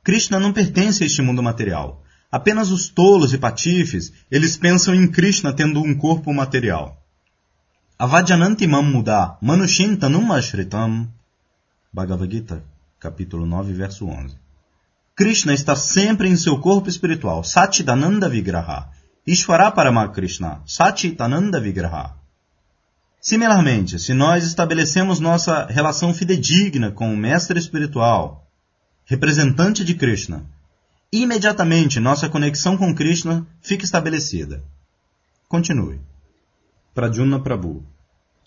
Krishna 0.03 0.41
não 0.41 0.53
pertence 0.53 1.03
a 1.03 1.07
este 1.07 1.21
mundo 1.21 1.43
material. 1.43 2.03
Apenas 2.31 2.71
os 2.71 2.89
tolos 2.89 3.35
e 3.35 3.39
patifes, 3.39 4.13
eles 4.31 4.57
pensam 4.57 4.95
em 4.95 5.07
Krishna 5.07 5.53
tendo 5.53 5.81
um 5.81 5.95
corpo 5.95 6.33
material. 6.33 6.97
Avadyananti 7.99 8.67
mam 8.67 8.83
muda 8.83 9.39
manushintanum 9.41 10.33
ashritam. 10.33 11.09
Bhagavad 11.93 12.31
Gita, 12.31 12.63
capítulo 12.99 13.47
9, 13.47 13.73
verso 13.73 14.07
11. 14.07 14.46
Krishna 15.17 15.55
está 15.55 15.75
sempre 15.75 16.29
em 16.29 16.37
seu 16.37 16.59
corpo 16.59 16.91
espiritual, 16.91 17.43
Satchitananda 17.43 18.29
Vigraha. 18.29 18.91
Ishvara 19.27 19.71
Paramakrishna, 19.71 20.61
Satchitananda 20.67 21.59
Vigraha. 21.59 22.15
Similarmente, 23.19 23.99
se 23.99 24.13
nós 24.13 24.45
estabelecemos 24.45 25.19
nossa 25.19 25.65
relação 25.71 26.13
fidedigna 26.13 26.91
com 26.91 27.15
o 27.15 27.17
mestre 27.17 27.59
espiritual, 27.59 28.47
representante 29.07 29.83
de 29.87 29.95
Krishna, 29.95 30.45
imediatamente 31.11 31.99
nossa 31.99 32.29
conexão 32.29 32.77
com 32.77 32.95
Krishna 32.95 33.47
fica 33.63 33.87
estabelecida. 33.87 34.63
Continue. 35.49 35.99
Pradyumna 36.95 37.41
Prabhu. 37.41 37.83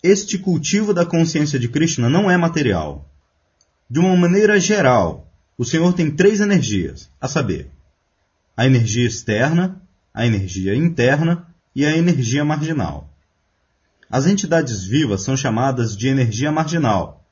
Este 0.04 0.38
cultivo 0.38 0.94
da 0.94 1.04
consciência 1.04 1.58
de 1.58 1.68
Krishna 1.68 2.08
não 2.08 2.30
é 2.30 2.36
material. 2.36 3.10
De 3.90 3.98
uma 3.98 4.14
maneira 4.14 4.60
geral, 4.60 5.29
o 5.60 5.64
Senhor 5.66 5.92
tem 5.92 6.10
três 6.10 6.40
energias, 6.40 7.10
a 7.20 7.28
saber, 7.28 7.70
a 8.56 8.64
energia 8.64 9.06
externa, 9.06 9.78
a 10.14 10.26
energia 10.26 10.74
interna 10.74 11.54
e 11.76 11.84
a 11.84 11.94
energia 11.94 12.42
marginal. 12.42 13.12
As 14.08 14.26
entidades 14.26 14.82
vivas 14.82 15.22
são 15.22 15.36
chamadas 15.36 15.94
de 15.94 16.08
energia 16.08 16.50
marginal, 16.50 17.22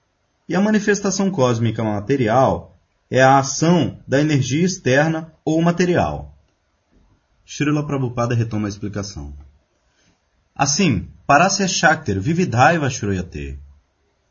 e 0.47 0.54
a 0.54 0.61
manifestação 0.61 1.30
cósmica 1.30 1.82
material 1.82 2.78
é 3.11 3.23
a 3.23 3.38
ação 3.38 3.99
da 4.06 4.20
energia 4.20 4.62
externa 4.62 5.32
ou 5.42 5.62
material. 5.62 6.37
Srila 7.47 7.87
Prabhupada 7.87 8.35
retoma 8.35 8.68
a 8.68 8.68
explicação. 8.68 9.32
Assim, 10.54 11.08
Parasya 11.26 11.66
Shaktir 11.66 12.20
Vividhaiva 12.20 12.90
Shruyate 12.90 13.58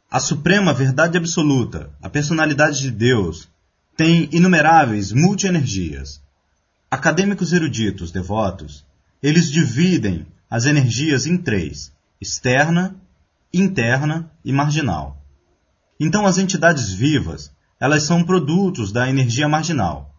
a 0.10 0.22
suprema 0.22 0.74
verdade 0.74 1.18
absoluta, 1.18 1.92
a 2.02 2.10
personalidade 2.10 2.80
de 2.80 2.92
Deus, 2.92 3.50
tem 3.98 4.30
inumeráveis 4.32 5.12
multienergias. 5.12 6.22
Acadêmicos 6.90 7.52
eruditos 7.52 8.12
devotos, 8.12 8.86
eles 9.24 9.50
dividem 9.50 10.28
as 10.48 10.68
energias 10.68 11.26
em 11.26 11.36
três: 11.36 11.92
externa, 12.22 12.96
interna 13.52 14.32
e 14.46 14.54
marginal. 14.54 15.20
Então 16.00 16.28
as 16.28 16.38
entidades 16.38 16.94
vivas, 16.94 17.52
elas 17.80 18.04
são 18.04 18.24
produtos 18.24 18.92
da 18.92 19.10
energia 19.10 19.50
marginal. 19.50 20.14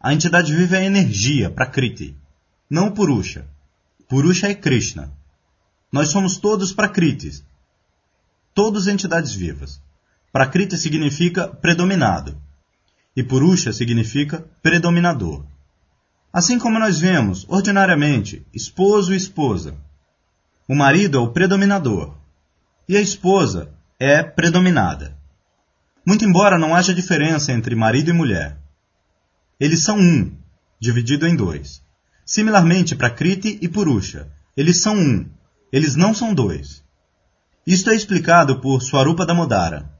A 0.00 0.14
entidade 0.14 0.54
viva 0.54 0.78
é 0.78 0.84
energia, 0.84 1.50
prakriti, 1.50 2.16
não 2.70 2.90
purusha. 2.90 3.46
Purusha 4.08 4.48
é 4.48 4.54
Krishna. 4.54 5.12
Nós 5.92 6.08
somos 6.08 6.38
todos 6.38 6.72
prakritis, 6.72 7.44
todas 8.54 8.86
entidades 8.86 9.34
vivas. 9.34 9.80
Prakriti 10.32 10.76
significa 10.78 11.48
predominado 11.48 12.42
e 13.16 13.22
Purusha 13.22 13.72
significa 13.72 14.44
predominador. 14.62 15.44
Assim 16.32 16.58
como 16.58 16.78
nós 16.78 16.98
vemos, 16.98 17.46
ordinariamente, 17.48 18.44
esposo 18.52 19.12
e 19.12 19.16
esposa. 19.16 19.76
O 20.68 20.74
marido 20.74 21.18
é 21.18 21.20
o 21.20 21.30
predominador 21.30 22.16
e 22.88 22.96
a 22.96 23.00
esposa 23.00 23.70
é 23.98 24.22
predominada. 24.22 25.16
Muito 26.04 26.24
embora 26.24 26.58
não 26.58 26.74
haja 26.74 26.92
diferença 26.92 27.52
entre 27.52 27.74
marido 27.74 28.10
e 28.10 28.12
mulher. 28.12 28.58
Eles 29.58 29.82
são 29.82 29.98
um, 29.98 30.36
dividido 30.80 31.26
em 31.26 31.36
dois. 31.36 31.82
Similarmente, 32.26 32.96
Prakriti 32.96 33.58
e 33.62 33.68
Purusha. 33.68 34.28
Eles 34.56 34.80
são 34.80 34.96
um, 34.96 35.26
eles 35.72 35.94
não 35.94 36.12
são 36.12 36.34
dois. 36.34 36.82
Isto 37.66 37.90
é 37.90 37.94
explicado 37.94 38.60
por 38.60 38.82
Swarupa 38.82 39.24
Damodara. 39.24 39.90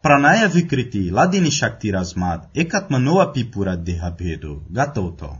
Pranaya 0.00 0.48
Vikriti 0.48 1.10
Ladini 1.10 1.50
Shakti 1.50 1.90
Rasmad 1.90 2.48
Ekatmanoa 2.54 3.32
Pipura 3.32 3.76
Dehabhedo 3.76 4.62
Gatoto. 4.70 5.36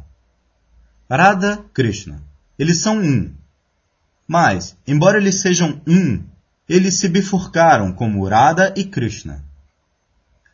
Radha 1.08 1.64
Krishna. 1.72 2.20
Eles 2.58 2.78
são 2.78 2.98
um. 2.98 3.32
Mas, 4.26 4.76
embora 4.84 5.18
eles 5.18 5.40
sejam 5.40 5.80
um, 5.86 6.24
eles 6.68 6.98
se 6.98 7.08
bifurcaram 7.08 7.92
como 7.92 8.26
Radha 8.26 8.74
e 8.76 8.84
Krishna. 8.84 9.44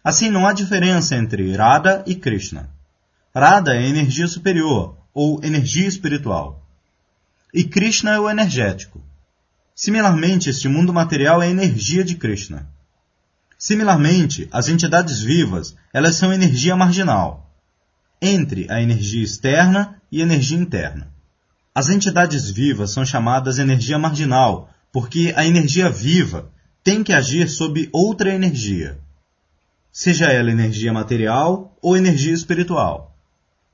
Assim, 0.05 0.29
não 0.29 0.47
há 0.47 0.53
diferença 0.53 1.17
entre 1.17 1.57
Radha 1.57 2.05
e 2.07 2.15
Krishna. 2.15 2.69
Radha 3.35 3.73
é 3.73 3.89
energia 3.89 4.29
superior, 4.29 4.99
ou 5.15 5.43
energia 5.43 5.89
espiritual. 5.89 6.63
E 7.55 7.65
Krishna 7.65 8.11
é 8.13 8.21
o 8.21 8.29
energético. 8.29 9.03
Similarmente, 9.75 10.51
este 10.51 10.69
mundo 10.69 10.93
material 10.93 11.43
é 11.43 11.49
energia 11.49 12.05
de 12.05 12.17
Krishna. 12.17 12.69
Similarmente, 13.59 14.49
as 14.53 14.69
entidades 14.69 15.21
vivas, 15.21 15.75
elas 15.93 16.17
são 16.17 16.33
energia 16.33 16.77
marginal, 16.77 17.51
entre 18.21 18.71
a 18.71 18.81
energia 18.81 19.23
externa 19.23 20.01
e 20.11 20.21
a 20.21 20.25
energia 20.25 20.59
interna. 20.59 21.13
As 21.75 21.89
entidades 21.89 22.51
vivas 22.51 22.91
são 22.91 23.05
chamadas 23.05 23.59
energia 23.59 23.99
marginal, 23.99 24.71
porque 24.93 25.33
a 25.37 25.45
energia 25.45 25.91
viva 25.91 26.51
tem 26.85 27.03
que 27.03 27.13
agir 27.13 27.49
sob 27.49 27.89
outra 27.93 28.33
energia, 28.33 29.01
seja 29.91 30.27
ela 30.27 30.51
energia 30.51 30.93
material 30.93 31.77
ou 31.81 31.97
energia 31.97 32.33
espiritual. 32.33 33.17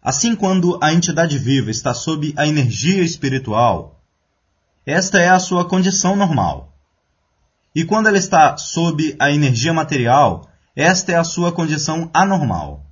Assim, 0.02 0.34
quando 0.34 0.78
a 0.82 0.92
entidade 0.92 1.38
viva 1.38 1.70
está 1.70 1.92
sob 1.92 2.32
a 2.37 2.46
energia 2.46 3.02
espiritual, 3.02 4.00
esta 4.87 5.20
é 5.20 5.28
a 5.28 5.38
sua 5.38 5.64
condição 5.64 6.16
normal. 6.16 6.69
E 7.74 7.84
quando 7.84 8.08
ela 8.08 8.18
está 8.18 8.56
sob 8.56 9.14
a 9.18 9.30
energia 9.30 9.72
material, 9.72 10.48
esta 10.74 11.12
é 11.12 11.16
a 11.16 11.24
sua 11.24 11.52
condição 11.52 12.10
anormal. 12.12 12.84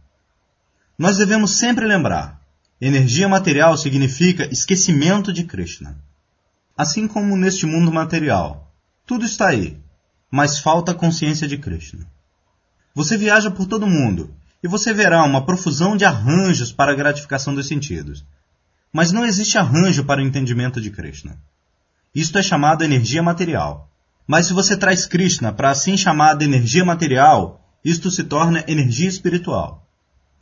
Nós 0.97 1.16
devemos 1.16 1.52
sempre 1.52 1.87
lembrar: 1.87 2.40
energia 2.80 3.28
material 3.28 3.76
significa 3.76 4.49
esquecimento 4.52 5.32
de 5.32 5.44
Krishna. 5.44 5.99
Assim 6.76 7.08
como 7.08 7.37
neste 7.37 7.66
mundo 7.66 7.92
material, 7.92 8.73
tudo 9.04 9.25
está 9.25 9.49
aí, 9.49 9.76
mas 10.30 10.61
falta 10.61 10.94
consciência 10.94 11.49
de 11.49 11.58
Krishna. 11.58 12.06
Você 12.94 13.16
viaja 13.16 13.50
por 13.50 13.66
todo 13.66 13.85
o 13.85 13.90
mundo 13.90 14.35
e 14.62 14.68
você 14.68 14.92
verá 14.92 15.25
uma 15.25 15.44
profusão 15.44 15.97
de 15.97 16.04
arranjos 16.04 16.73
para 16.73 16.92
a 16.92 16.94
gratificação 16.94 17.54
dos 17.54 17.66
sentidos. 17.66 18.25
Mas 18.92 19.12
não 19.12 19.25
existe 19.25 19.58
arranjo 19.58 20.04
para 20.04 20.20
o 20.20 20.25
entendimento 20.25 20.80
de 20.80 20.90
Krishna. 20.90 21.38
Isto 22.14 22.38
é 22.38 22.42
chamado 22.42 22.85
energia 22.85 23.23
material. 23.23 23.88
Mas 24.28 24.47
se 24.47 24.52
você 24.52 24.76
traz 24.76 25.06
Krishna 25.06 25.54
para 25.54 25.70
assim 25.70 25.97
chamada 25.97 26.44
energia 26.44 26.85
material, 26.85 27.66
isto 27.82 28.11
se 28.11 28.25
torna 28.25 28.62
energia 28.68 29.08
espiritual. 29.08 29.88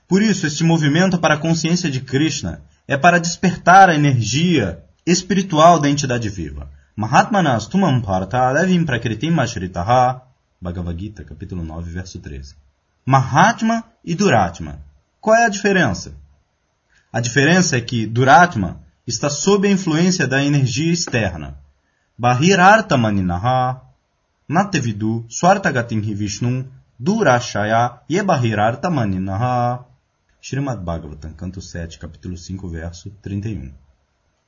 Por 0.09 0.21
isso, 0.21 0.45
este 0.45 0.64
movimento 0.64 1.19
para 1.19 1.35
a 1.35 1.38
consciência 1.38 1.88
de 1.88 2.00
Krishna 2.00 2.62
é 2.88 2.97
para 2.97 3.21
despertar 3.21 3.88
a 3.88 3.95
energia 3.95 4.83
espiritual 5.07 5.78
da 5.78 5.88
entidade 5.88 6.28
viva. 6.28 6.69
Mahatmanas 6.97 7.69
tumam 7.69 8.00
bharata 8.00 8.52
devim 8.55 8.85
prakritim 8.85 9.31
mashritaha. 9.31 10.21
Bhagavad 10.61 11.00
Gita, 11.00 11.23
capítulo 11.23 11.62
9, 11.62 11.88
verso 11.88 12.19
13. 12.19 12.57
Mahatma 13.05 13.85
e 14.05 14.16
Duratma. 14.16 14.81
Qual 15.21 15.37
é 15.37 15.45
a 15.45 15.49
diferença? 15.49 16.12
A 17.12 17.21
diferença 17.21 17.76
é 17.76 17.81
que 17.81 18.05
Duratma 18.05 18.81
está 19.07 19.31
sob 19.31 19.69
a 19.69 19.71
influência 19.71 20.26
da 20.26 20.43
energia 20.43 20.93
externa. 20.93 21.57
Bahirartamaninaha 22.19 23.83
Natevidu 24.49 25.27
Swartagatinhi 25.29 26.15
Vishnum 26.15 26.65
Durashaya 26.99 28.01
Yebahirartamaninaha 28.09 29.85
Srimad 30.41 30.83
Bhagavatam, 30.83 31.35
canto 31.35 31.61
7, 31.61 31.99
capítulo 31.99 32.39
5, 32.39 32.69
verso 32.69 33.11
31. 33.21 33.71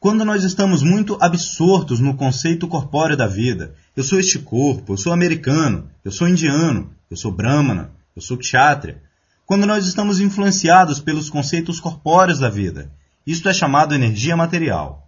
Quando 0.01 0.25
nós 0.25 0.45
estamos 0.45 0.83
muito 0.83 1.19
absortos 1.21 2.01
no 2.01 2.15
conceito 2.15 2.67
corpóreo 2.69 3.19
da 3.19 3.27
vida, 3.27 3.75
eu 3.95 4.03
sou 4.03 4.19
este 4.19 4.39
corpo, 4.39 4.95
eu 4.95 4.97
sou 4.97 5.13
americano, 5.13 5.91
eu 6.03 6.11
sou 6.11 6.27
indiano, 6.27 6.91
eu 7.11 7.19
sou 7.19 7.31
brahmana, 7.31 7.91
eu 8.17 8.23
sou 8.23 8.39
kshatriya. 8.39 9.03
Quando 9.45 9.67
nós 9.67 9.87
estamos 9.87 10.21
influenciados 10.21 11.01
pelos 11.01 11.29
conceitos 11.29 11.81
corpóreos 11.81 12.39
da 12.39 12.49
vida, 12.49 12.91
isto 13.27 13.47
é 13.47 13.53
chamado 13.53 13.95
energia 13.95 14.37
material. 14.37 15.08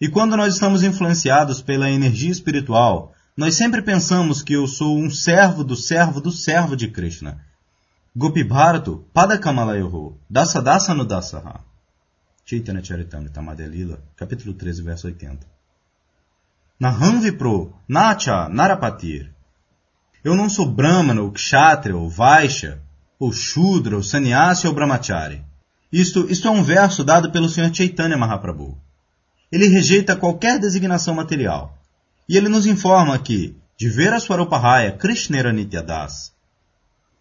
E 0.00 0.08
quando 0.08 0.36
nós 0.36 0.54
estamos 0.54 0.82
influenciados 0.82 1.60
pela 1.60 1.90
energia 1.90 2.30
espiritual, 2.30 3.12
nós 3.36 3.54
sempre 3.54 3.82
pensamos 3.82 4.42
que 4.42 4.52
eu 4.52 4.66
sou 4.66 4.98
um 4.98 5.10
servo 5.10 5.64
do 5.64 5.76
servo 5.76 6.20
do 6.20 6.30
servo 6.30 6.76
de 6.76 6.88
Krishna. 6.88 7.44
Gopi 8.16 8.42
Bharatu 8.42 9.04
Padakamalayuhu 9.12 10.18
Dasa 10.28 10.60
Dasa 10.62 10.94
no 10.94 11.04
Dasaha. 11.04 11.60
Chaitanya 12.44 12.82
Charitamrita 12.82 13.42
Madhya 13.42 13.98
capítulo 14.16 14.54
13, 14.54 14.82
verso 14.82 15.06
80. 15.06 15.46
Naham 16.80 17.20
Vipro 17.20 17.74
Nacha 17.88 18.48
Narapatir 18.48 19.32
eu 20.24 20.34
não 20.34 20.48
sou 20.48 20.66
Brahmana, 20.66 21.22
ou 21.22 21.32
Kshatriya, 21.32 21.96
ou 21.96 22.08
Vaishya, 22.08 22.80
ou 23.18 23.32
Shudra, 23.32 23.96
ou 23.96 24.02
Sannyasi, 24.02 24.66
ou 24.66 24.74
Brahmachari. 24.74 25.42
Isto, 25.92 26.30
isto 26.30 26.48
é 26.48 26.50
um 26.50 26.62
verso 26.62 27.04
dado 27.04 27.30
pelo 27.30 27.48
Sr. 27.48 27.74
Chaitanya 27.74 28.16
Mahaprabhu. 28.16 28.76
Ele 29.50 29.68
rejeita 29.68 30.16
qualquer 30.16 30.58
designação 30.58 31.14
material. 31.14 31.76
E 32.28 32.36
ele 32.36 32.48
nos 32.48 32.66
informa 32.66 33.18
que, 33.18 33.56
de 33.78 33.88
ver 33.88 34.12
a 34.12 34.20
Swarupahaya 34.20 34.92
Krishnera 34.92 35.52
Nityadas, 35.52 36.32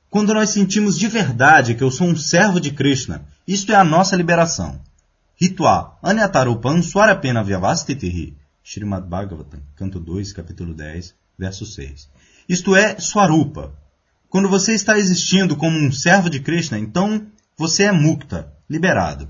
quando 0.10 0.34
nós 0.34 0.50
sentimos 0.50 0.98
de 0.98 1.08
verdade 1.08 1.76
que 1.76 1.84
eu 1.84 1.92
sou 1.92 2.08
um 2.08 2.16
servo 2.16 2.60
de 2.60 2.72
Krishna, 2.72 3.26
isto 3.48 3.72
é 3.72 3.76
a 3.76 3.84
nossa 3.84 4.16
liberação. 4.16 4.80
Ritwa 5.36 5.98
Anyatarupan 6.02 6.82
Swarapena 6.82 7.44
Vyavastitihi. 7.44 8.36
Srimad 8.64 9.08
Bhagavatam, 9.08 9.62
canto 9.76 10.00
2, 10.00 10.34
capítulo 10.34 10.74
10, 10.74 11.14
verso 11.38 11.66
6. 11.66 12.10
Isto 12.50 12.76
é 12.76 13.00
Swarupa. 13.00 13.74
Quando 14.30 14.50
você 14.50 14.74
está 14.74 14.98
existindo 14.98 15.56
como 15.56 15.78
um 15.78 15.92
servo 15.92 16.30
de 16.30 16.40
Krishna, 16.40 16.78
então 16.78 17.28
você 17.58 17.84
é 17.84 17.92
mukta, 17.92 18.52
liberado. 18.70 19.30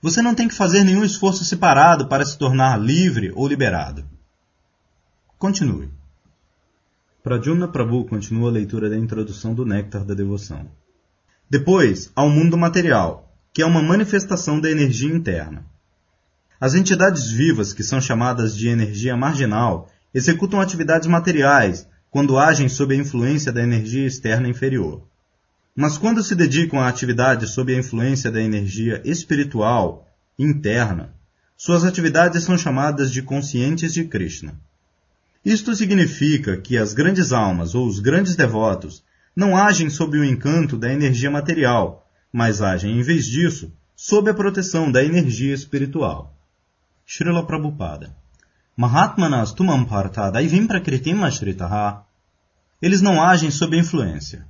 Você 0.00 0.22
não 0.22 0.34
tem 0.34 0.46
que 0.46 0.54
fazer 0.54 0.84
nenhum 0.84 1.04
esforço 1.04 1.44
separado 1.44 2.06
para 2.06 2.24
se 2.24 2.38
tornar 2.38 2.80
livre 2.80 3.32
ou 3.34 3.48
liberado. 3.48 4.04
Continue. 5.36 5.90
Pradyumna 7.20 7.66
Prabhu 7.66 8.04
continua 8.04 8.48
a 8.48 8.52
leitura 8.52 8.88
da 8.88 8.96
introdução 8.96 9.52
do 9.52 9.66
Néctar 9.66 10.04
da 10.04 10.14
Devoção. 10.14 10.70
Depois, 11.50 12.12
ao 12.14 12.30
mundo 12.30 12.56
material, 12.56 13.34
que 13.52 13.60
é 13.60 13.66
uma 13.66 13.82
manifestação 13.82 14.60
da 14.60 14.70
energia 14.70 15.12
interna. 15.12 15.66
As 16.60 16.74
entidades 16.74 17.28
vivas, 17.30 17.72
que 17.72 17.82
são 17.82 18.00
chamadas 18.00 18.56
de 18.56 18.68
energia 18.68 19.16
marginal, 19.16 19.90
executam 20.14 20.60
atividades 20.60 21.08
materiais, 21.08 21.88
quando 22.08 22.38
agem 22.38 22.68
sob 22.68 22.94
a 22.94 22.98
influência 22.98 23.52
da 23.52 23.62
energia 23.62 24.06
externa 24.06 24.48
inferior. 24.48 25.02
Mas 25.80 25.96
quando 25.96 26.24
se 26.24 26.34
dedicam 26.34 26.80
à 26.80 26.88
atividade 26.88 27.46
sob 27.46 27.72
a 27.72 27.78
influência 27.78 28.32
da 28.32 28.42
energia 28.42 29.00
espiritual 29.04 30.08
interna, 30.36 31.14
suas 31.56 31.84
atividades 31.84 32.42
são 32.42 32.58
chamadas 32.58 33.12
de 33.12 33.22
conscientes 33.22 33.94
de 33.94 34.02
Krishna. 34.02 34.60
Isto 35.44 35.76
significa 35.76 36.56
que 36.56 36.76
as 36.76 36.92
grandes 36.92 37.30
almas 37.30 37.76
ou 37.76 37.86
os 37.86 38.00
grandes 38.00 38.34
devotos 38.34 39.04
não 39.36 39.56
agem 39.56 39.88
sob 39.88 40.18
o 40.18 40.24
encanto 40.24 40.76
da 40.76 40.92
energia 40.92 41.30
material, 41.30 42.04
mas 42.32 42.60
agem, 42.60 42.98
em 42.98 43.02
vez 43.02 43.24
disso, 43.24 43.72
sob 43.94 44.28
a 44.28 44.34
proteção 44.34 44.90
da 44.90 45.04
energia 45.04 45.54
espiritual. 45.54 46.34
Srila 47.06 47.46
Prabhupada 47.46 48.16
Mahatmanas 48.76 49.52
tumam 49.52 49.84
partha 49.84 50.28
daivim 50.28 50.66
prakritim 50.66 51.22
ashritaha. 51.22 52.02
Eles 52.82 53.00
não 53.00 53.22
agem 53.22 53.52
sob 53.52 53.78
influência. 53.78 54.44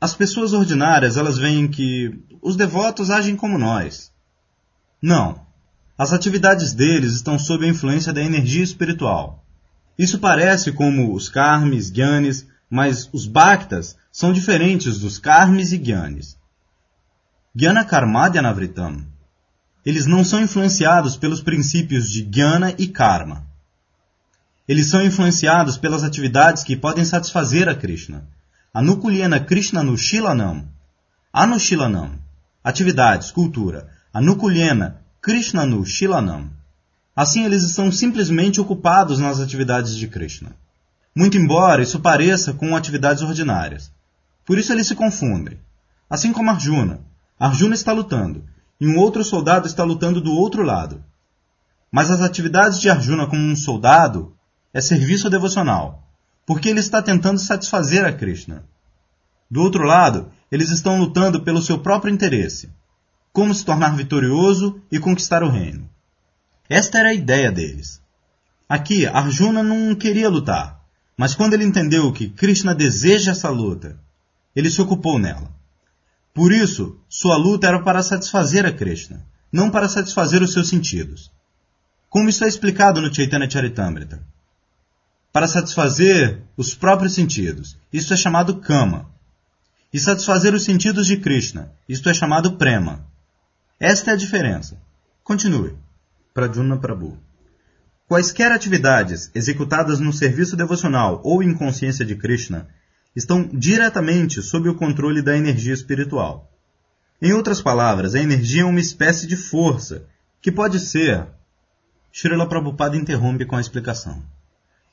As 0.00 0.14
pessoas 0.14 0.52
ordinárias, 0.52 1.16
elas 1.16 1.36
veem 1.36 1.68
que 1.68 2.18
os 2.40 2.56
devotos 2.56 3.10
agem 3.10 3.36
como 3.36 3.58
nós. 3.58 4.10
Não. 5.02 5.46
As 5.98 6.12
atividades 6.12 6.72
deles 6.72 7.12
estão 7.12 7.38
sob 7.38 7.66
a 7.66 7.68
influência 7.68 8.12
da 8.12 8.22
energia 8.22 8.64
espiritual. 8.64 9.44
Isso 9.98 10.18
parece 10.18 10.72
como 10.72 11.14
os 11.14 11.28
karmis, 11.28 11.90
gyanis, 11.90 12.46
mas 12.70 13.10
os 13.12 13.26
bhaktas 13.26 13.96
são 14.10 14.32
diferentes 14.32 14.98
dos 14.98 15.18
karmis 15.18 15.72
e 15.72 15.78
gyanis. 15.78 16.38
Gyana 17.54 17.84
karmadyanavritam 17.84 19.04
eles 19.84 20.06
não 20.06 20.24
são 20.24 20.42
influenciados 20.42 21.16
pelos 21.16 21.40
princípios 21.40 22.10
de 22.10 22.22
Jnana 22.22 22.74
e 22.76 22.86
Karma. 22.86 23.46
Eles 24.68 24.86
são 24.86 25.02
influenciados 25.02 25.76
pelas 25.78 26.04
atividades 26.04 26.62
que 26.62 26.76
podem 26.76 27.04
satisfazer 27.04 27.68
a 27.68 27.74
Krishna. 27.74 28.28
Anukulyana 28.72 29.40
Krishna 29.40 29.82
no 29.82 29.98
Shilanam. 29.98 30.68
Anushilanam. 31.32 32.12
Atividades, 32.62 33.32
cultura. 33.32 33.88
Anukulyana 34.14 35.02
Krishna 35.20 35.66
no 35.66 35.84
Shilanam. 35.84 36.48
Assim, 37.16 37.44
eles 37.44 37.64
estão 37.64 37.90
simplesmente 37.90 38.60
ocupados 38.60 39.18
nas 39.18 39.40
atividades 39.40 39.96
de 39.96 40.06
Krishna. 40.06 40.54
Muito 41.12 41.36
embora 41.36 41.82
isso 41.82 41.98
pareça 41.98 42.52
com 42.52 42.76
atividades 42.76 43.24
ordinárias. 43.24 43.90
Por 44.46 44.56
isso 44.56 44.72
eles 44.72 44.86
se 44.86 44.94
confundem. 44.94 45.58
Assim 46.08 46.32
como 46.32 46.50
Arjuna. 46.50 47.00
Arjuna 47.40 47.74
está 47.74 47.92
lutando, 47.92 48.44
e 48.80 48.86
um 48.86 48.98
outro 48.98 49.24
soldado 49.24 49.66
está 49.66 49.82
lutando 49.82 50.20
do 50.20 50.32
outro 50.32 50.62
lado. 50.62 51.02
Mas 51.90 52.08
as 52.08 52.20
atividades 52.20 52.80
de 52.80 52.88
Arjuna 52.88 53.26
como 53.26 53.42
um 53.42 53.56
soldado 53.56 54.36
é 54.72 54.80
serviço 54.80 55.28
devocional, 55.28 56.08
porque 56.50 56.68
ele 56.68 56.80
está 56.80 57.00
tentando 57.00 57.38
satisfazer 57.38 58.04
a 58.04 58.12
Krishna. 58.12 58.64
Do 59.48 59.62
outro 59.62 59.84
lado, 59.84 60.32
eles 60.50 60.70
estão 60.70 60.98
lutando 60.98 61.44
pelo 61.44 61.62
seu 61.62 61.78
próprio 61.78 62.12
interesse, 62.12 62.68
como 63.32 63.54
se 63.54 63.64
tornar 63.64 63.94
vitorioso 63.94 64.82
e 64.90 64.98
conquistar 64.98 65.44
o 65.44 65.48
reino. 65.48 65.88
Esta 66.68 66.98
era 66.98 67.10
a 67.10 67.14
ideia 67.14 67.52
deles. 67.52 68.02
Aqui, 68.68 69.06
Arjuna 69.06 69.62
não 69.62 69.94
queria 69.94 70.28
lutar, 70.28 70.84
mas 71.16 71.36
quando 71.36 71.54
ele 71.54 71.62
entendeu 71.62 72.12
que 72.12 72.28
Krishna 72.28 72.74
deseja 72.74 73.30
essa 73.30 73.48
luta, 73.48 73.96
ele 74.56 74.72
se 74.72 74.82
ocupou 74.82 75.20
nela. 75.20 75.54
Por 76.34 76.50
isso, 76.50 76.98
sua 77.08 77.36
luta 77.36 77.68
era 77.68 77.80
para 77.80 78.02
satisfazer 78.02 78.66
a 78.66 78.72
Krishna, 78.72 79.24
não 79.52 79.70
para 79.70 79.88
satisfazer 79.88 80.42
os 80.42 80.52
seus 80.52 80.68
sentidos. 80.68 81.30
como 82.08 82.28
isso 82.28 82.42
é 82.42 82.48
explicado 82.48 83.00
no 83.00 83.14
Chaitanya 83.14 83.48
Charitamrita. 83.48 84.20
Para 85.32 85.46
satisfazer 85.46 86.42
os 86.56 86.74
próprios 86.74 87.14
sentidos, 87.14 87.78
isto 87.92 88.12
é 88.12 88.16
chamado 88.16 88.56
kama. 88.56 89.08
E 89.92 89.98
satisfazer 89.98 90.54
os 90.54 90.64
sentidos 90.64 91.06
de 91.06 91.16
Krishna, 91.16 91.72
isto 91.88 92.08
é 92.08 92.14
chamado 92.14 92.56
prema. 92.56 93.04
Esta 93.78 94.10
é 94.10 94.14
a 94.14 94.16
diferença. 94.16 94.76
Continue. 95.22 95.76
Pradyumna 96.34 96.76
Prabhu. 96.78 97.16
Quaisquer 98.08 98.50
atividades 98.50 99.30
executadas 99.34 100.00
no 100.00 100.12
serviço 100.12 100.56
devocional 100.56 101.20
ou 101.24 101.42
em 101.42 101.54
consciência 101.54 102.04
de 102.04 102.16
Krishna 102.16 102.68
estão 103.14 103.48
diretamente 103.52 104.42
sob 104.42 104.68
o 104.68 104.74
controle 104.74 105.22
da 105.22 105.36
energia 105.36 105.74
espiritual. 105.74 106.50
Em 107.22 107.32
outras 107.32 107.62
palavras, 107.62 108.14
a 108.14 108.20
energia 108.20 108.62
é 108.62 108.64
uma 108.64 108.80
espécie 108.80 109.26
de 109.26 109.36
força 109.36 110.06
que 110.42 110.50
pode 110.50 110.80
ser. 110.80 111.26
Srila 112.12 112.48
Prabhupada 112.48 112.96
interrompe 112.96 113.44
com 113.44 113.56
a 113.56 113.60
explicação. 113.60 114.22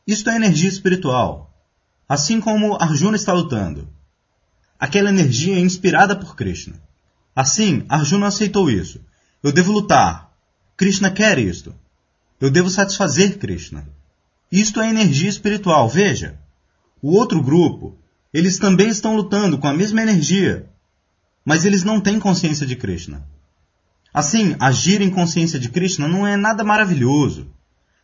Isto 0.07 0.29
é 0.29 0.37
energia 0.37 0.69
espiritual. 0.69 1.53
Assim 2.07 2.39
como 2.39 2.81
Arjuna 2.81 3.17
está 3.17 3.33
lutando. 3.33 3.89
Aquela 4.79 5.09
energia 5.09 5.57
é 5.57 5.59
inspirada 5.59 6.15
por 6.15 6.33
Krishna. 6.33 6.81
Assim, 7.35 7.83
Arjuna 7.89 8.27
aceitou 8.27 8.71
isso. 8.71 9.01
Eu 9.43 9.51
devo 9.51 9.73
lutar. 9.73 10.31
Krishna 10.77 11.11
quer 11.11 11.37
isto. 11.37 11.75
Eu 12.39 12.49
devo 12.49 12.69
satisfazer 12.69 13.37
Krishna. 13.37 13.85
Isto 14.49 14.79
é 14.79 14.89
energia 14.89 15.29
espiritual, 15.29 15.89
veja. 15.89 16.39
O 17.01 17.11
outro 17.11 17.43
grupo, 17.43 17.97
eles 18.33 18.57
também 18.57 18.87
estão 18.87 19.15
lutando 19.15 19.57
com 19.57 19.67
a 19.67 19.73
mesma 19.73 20.01
energia, 20.01 20.69
mas 21.43 21.65
eles 21.65 21.83
não 21.83 21.99
têm 21.99 22.17
consciência 22.17 22.65
de 22.65 22.77
Krishna. 22.77 23.27
Assim, 24.13 24.55
agir 24.59 25.01
em 25.01 25.09
consciência 25.09 25.59
de 25.59 25.69
Krishna 25.69 26.07
não 26.07 26.25
é 26.25 26.37
nada 26.37 26.63
maravilhoso. 26.63 27.51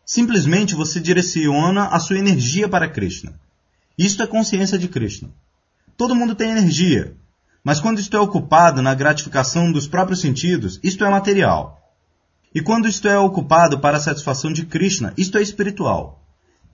Simplesmente 0.05 0.75
você 0.75 0.99
direciona 0.99 1.87
a 1.87 1.99
sua 1.99 2.17
energia 2.17 2.67
para 2.67 2.89
Krishna. 2.89 3.39
Isto 3.97 4.23
é 4.23 4.27
consciência 4.27 4.77
de 4.77 4.87
Krishna. 4.87 5.29
Todo 5.95 6.15
mundo 6.15 6.35
tem 6.35 6.51
energia, 6.51 7.15
mas 7.63 7.79
quando 7.79 7.99
isto 7.99 8.17
é 8.17 8.19
ocupado 8.19 8.81
na 8.81 8.93
gratificação 8.93 9.71
dos 9.71 9.87
próprios 9.87 10.19
sentidos, 10.19 10.79
isto 10.83 11.05
é 11.05 11.09
material. 11.09 11.79
E 12.53 12.61
quando 12.61 12.87
isto 12.87 13.07
é 13.07 13.17
ocupado 13.17 13.79
para 13.79 13.97
a 13.97 14.01
satisfação 14.01 14.51
de 14.51 14.65
Krishna, 14.65 15.13
isto 15.17 15.37
é 15.37 15.41
espiritual. 15.41 16.21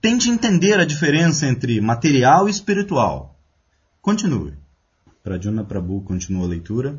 Tente 0.00 0.30
entender 0.30 0.80
a 0.80 0.84
diferença 0.84 1.46
entre 1.46 1.80
material 1.80 2.48
e 2.48 2.50
espiritual. 2.50 3.38
Continue. 4.02 4.54
Pradyumna 5.22 5.62
Prabhu 5.62 6.00
continua 6.02 6.46
a 6.46 6.48
leitura. 6.48 6.98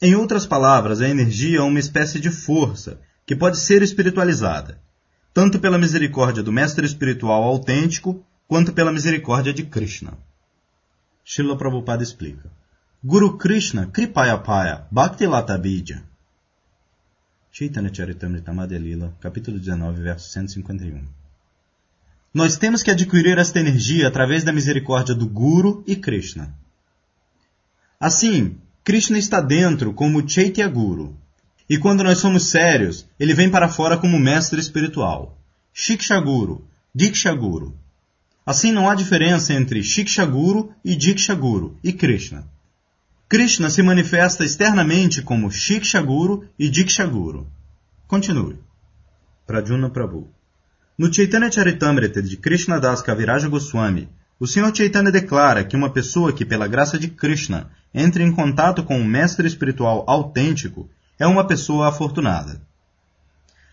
Em 0.00 0.14
outras 0.14 0.44
palavras, 0.44 1.00
a 1.00 1.08
energia 1.08 1.58
é 1.58 1.62
uma 1.62 1.78
espécie 1.78 2.18
de 2.18 2.30
força 2.30 3.00
que 3.26 3.36
pode 3.36 3.58
ser 3.58 3.82
espiritualizada, 3.82 4.80
tanto 5.34 5.58
pela 5.58 5.76
misericórdia 5.76 6.44
do 6.44 6.52
mestre 6.52 6.86
espiritual 6.86 7.42
autêntico, 7.42 8.24
quanto 8.46 8.72
pela 8.72 8.92
misericórdia 8.92 9.52
de 9.52 9.64
Krishna. 9.64 10.16
Srila 11.24 11.56
Prabhupada 11.56 12.04
explica. 12.04 12.48
Guru 13.02 13.36
Krishna 13.36 13.86
Kripayapaya 13.86 14.86
Bhakti 14.90 15.26
Latabidya 15.26 16.02
Chaitanya 17.52 17.90
Charitamrita 17.92 18.52
Madhya 18.52 18.80
capítulo 19.20 19.58
19, 19.58 20.02
verso 20.02 20.28
151. 20.30 21.02
Nós 22.32 22.56
temos 22.56 22.82
que 22.82 22.90
adquirir 22.90 23.38
esta 23.38 23.60
energia 23.60 24.08
através 24.08 24.42
da 24.42 24.52
misericórdia 24.52 25.14
do 25.14 25.28
Guru 25.28 25.84
e 25.86 25.94
Krishna. 25.94 26.52
Assim, 28.00 28.56
Krishna 28.82 29.18
está 29.18 29.40
dentro 29.40 29.92
como 29.92 30.28
Chaitya 30.28 30.66
Guru. 30.68 31.16
E 31.68 31.78
quando 31.78 32.04
nós 32.04 32.18
somos 32.18 32.50
sérios, 32.50 33.06
ele 33.18 33.34
vem 33.34 33.50
para 33.50 33.68
fora 33.68 33.96
como 33.96 34.18
mestre 34.18 34.60
espiritual. 34.60 35.38
Shiksha 35.72 36.20
Guru, 36.20 36.64
Diksha 36.94 37.34
Guru. 37.34 37.74
Assim 38.46 38.70
não 38.72 38.88
há 38.88 38.94
diferença 38.94 39.54
entre 39.54 39.82
Shiksha 39.82 40.26
Guru 40.26 40.72
e 40.84 40.94
Diksha 40.94 41.34
Guru 41.34 41.78
e 41.82 41.92
Krishna. 41.92 42.46
Krishna 43.26 43.68
se 43.68 43.82
manifesta 43.82 44.44
externamente 44.44 45.22
como 45.22 45.50
Shikshaguru 45.50 46.44
e 46.58 46.68
Dikshaguru. 46.68 47.48
Continue. 48.06 48.58
Pradyumna 49.46 49.90
Prabhu. 49.90 50.28
No 50.96 51.12
Chaitanya 51.12 51.50
Charitamrita 51.50 52.22
de 52.22 52.36
Krishna 52.36 52.78
Das 52.78 53.02
Kaviraja 53.02 53.48
Goswami, 53.48 54.08
o 54.38 54.46
Sr. 54.46 54.72
Chaitanya 54.72 55.10
declara 55.10 55.64
que 55.64 55.74
uma 55.74 55.90
pessoa 55.90 56.32
que, 56.32 56.44
pela 56.44 56.68
graça 56.68 56.98
de 56.98 57.08
Krishna, 57.08 57.70
entra 57.92 58.22
em 58.22 58.30
contato 58.30 58.84
com 58.84 58.96
um 58.98 59.04
mestre 59.04 59.48
espiritual 59.48 60.04
autêntico 60.06 60.88
é 61.18 61.26
uma 61.26 61.46
pessoa 61.46 61.88
afortunada. 61.88 62.60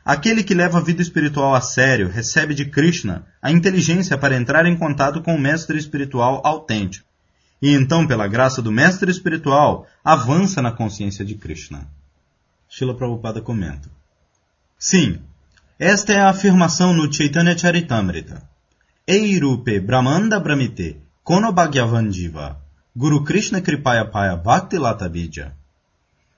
Aquele 0.03 0.43
que 0.43 0.53
leva 0.53 0.79
a 0.79 0.81
vida 0.81 1.01
espiritual 1.01 1.53
a 1.53 1.61
sério 1.61 2.09
recebe 2.09 2.55
de 2.55 2.65
Krishna 2.65 3.25
a 3.41 3.51
inteligência 3.51 4.17
para 4.17 4.35
entrar 4.35 4.65
em 4.65 4.75
contato 4.75 5.21
com 5.21 5.35
o 5.35 5.39
mestre 5.39 5.77
espiritual 5.77 6.41
autêntico 6.43 7.11
e 7.61 7.75
então, 7.75 8.07
pela 8.07 8.27
graça 8.27 8.61
do 8.61 8.71
mestre 8.71 9.11
espiritual, 9.11 9.85
avança 10.03 10.61
na 10.61 10.71
consciência 10.71 11.23
de 11.23 11.35
Krishna. 11.35 11.87
Srila 12.67 12.95
Prabhupada 12.95 13.39
comenta. 13.39 13.87
Sim, 14.79 15.19
esta 15.77 16.11
é 16.11 16.19
a 16.19 16.29
afirmação 16.29 16.91
no 16.91 17.13
Chaitanya 17.13 17.55
Charitamrita. 17.55 18.41
Eirupe 19.07 19.79
Brahmanda 19.79 20.39
Brahmite 20.39 20.97
Kono 21.23 21.51
Bhagyavandiva 21.51 22.59
Guru 22.95 23.23
Krishna 23.23 23.61
Kripaya 23.61 24.05
Paya 24.05 24.35
Bhakti 24.35 24.77
Latabidya. 24.77 25.53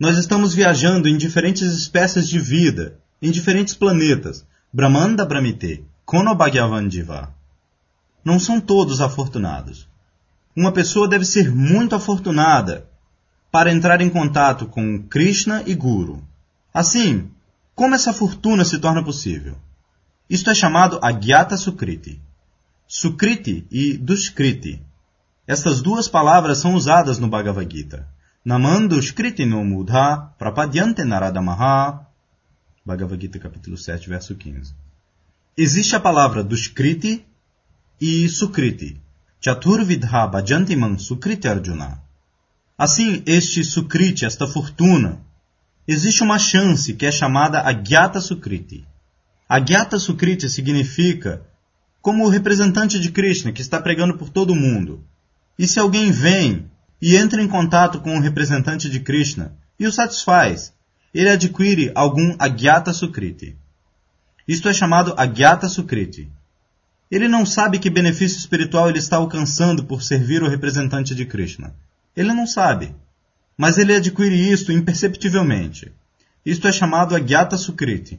Nós 0.04 0.18
estamos 0.18 0.54
viajando 0.54 1.08
em 1.08 1.16
diferentes 1.16 1.72
espécies 1.72 2.28
de 2.28 2.38
vida, 2.38 3.00
em 3.22 3.32
diferentes 3.32 3.74
planetas. 3.74 4.46
Brahmanda 4.74 5.26
Brahmite 5.26 5.86
Kono 6.06 6.36
Bhagyavandiva. 6.36 7.34
Não 8.26 8.38
são 8.38 8.60
todos 8.60 9.00
afortunados 9.00 9.88
uma 10.54 10.74
pessoa 10.74 11.08
deve 11.08 11.24
ser 11.24 11.50
muito 11.50 11.96
afortunada 11.96 12.86
para 13.50 13.72
entrar 13.72 14.02
em 14.02 14.10
contato 14.10 14.68
com 14.68 15.02
Krishna 15.02 15.64
e 15.66 15.74
Guru. 15.74 16.22
Assim, 16.74 17.32
como 17.74 17.96
essa 17.96 18.14
fortuna 18.14 18.66
se 18.66 18.78
torna 18.80 19.02
possível? 19.02 19.56
Isto 20.30 20.50
é 20.52 20.54
chamado 20.54 21.00
Agyata 21.02 21.56
Sukriti. 21.58 22.22
Sukriti 22.86 23.66
e 23.72 23.98
Duskriti. 23.98 24.82
Estas 25.48 25.82
duas 25.82 26.10
palavras 26.10 26.60
são 26.60 26.76
usadas 26.76 27.18
no 27.18 27.28
Bhagavad 27.28 27.74
Gita. 27.74 28.13
Namandushkriti 28.46 29.46
no 29.46 29.64
Mudha 29.64 30.36
Prapadyante 30.38 31.06
Naradamaha. 31.06 32.06
Bhagavad 32.86 33.18
Gita 33.18 33.40
capítulo 33.40 33.78
7, 33.78 34.10
verso 34.10 34.36
15. 34.36 34.74
Existe 35.56 35.96
a 35.96 36.00
palavra 36.02 36.44
Duskriti 36.44 37.26
e 38.02 38.28
Sukriti, 38.28 39.00
Chaturvidha 39.40 40.28
Bhajantiman 40.28 40.98
Sukriti 40.98 41.48
Arjuna. 41.48 42.04
Assim, 42.78 43.24
este 43.26 43.64
Sukriti, 43.64 44.26
esta 44.26 44.46
fortuna, 44.46 45.22
existe 45.88 46.22
uma 46.22 46.38
chance 46.38 46.94
que 46.96 47.06
é 47.06 47.12
chamada 47.14 47.62
Agyata 47.62 48.20
Sukriti. 48.20 48.86
Agyata 49.48 49.98
Sukriti 49.98 50.50
significa 50.50 51.42
como 52.02 52.26
o 52.26 52.30
representante 52.30 53.00
de 53.00 53.10
Krishna 53.10 53.54
que 53.54 53.62
está 53.62 53.80
pregando 53.80 54.18
por 54.18 54.28
todo 54.28 54.54
mundo. 54.54 55.02
E 55.58 55.66
se 55.66 55.80
alguém 55.80 56.12
vem 56.12 56.73
e 57.06 57.18
entra 57.18 57.42
em 57.42 57.50
contato 57.50 58.00
com 58.00 58.16
o 58.16 58.22
representante 58.22 58.90
de 58.90 59.02
Krishna 59.02 59.54
e 59.78 59.86
o 59.86 59.92
satisfaz, 59.92 60.72
ele 61.14 61.30
adquire 61.30 61.92
algum 61.94 62.34
Agyata 62.40 62.94
Sukriti. 62.94 63.58
Isto 64.48 64.70
é 64.70 64.74
chamado 64.74 65.14
Agyata 65.18 65.68
Sukriti. 65.68 66.32
Ele 67.12 67.28
não 67.28 67.46
sabe 67.46 67.78
que 67.78 67.90
benefício 67.90 68.38
espiritual 68.38 68.88
ele 68.88 69.00
está 69.00 69.18
alcançando 69.18 69.84
por 69.84 70.02
servir 70.02 70.42
o 70.44 70.48
representante 70.48 71.14
de 71.14 71.26
Krishna. 71.26 71.76
Ele 72.16 72.32
não 72.32 72.48
sabe. 72.48 72.96
Mas 73.58 73.78
ele 73.78 73.94
adquire 73.94 74.50
isto 74.50 74.72
imperceptivelmente. 74.72 75.92
Isto 76.46 76.70
é 76.70 76.72
chamado 76.72 77.18
Agyata 77.18 77.58
Sukriti. 77.58 78.18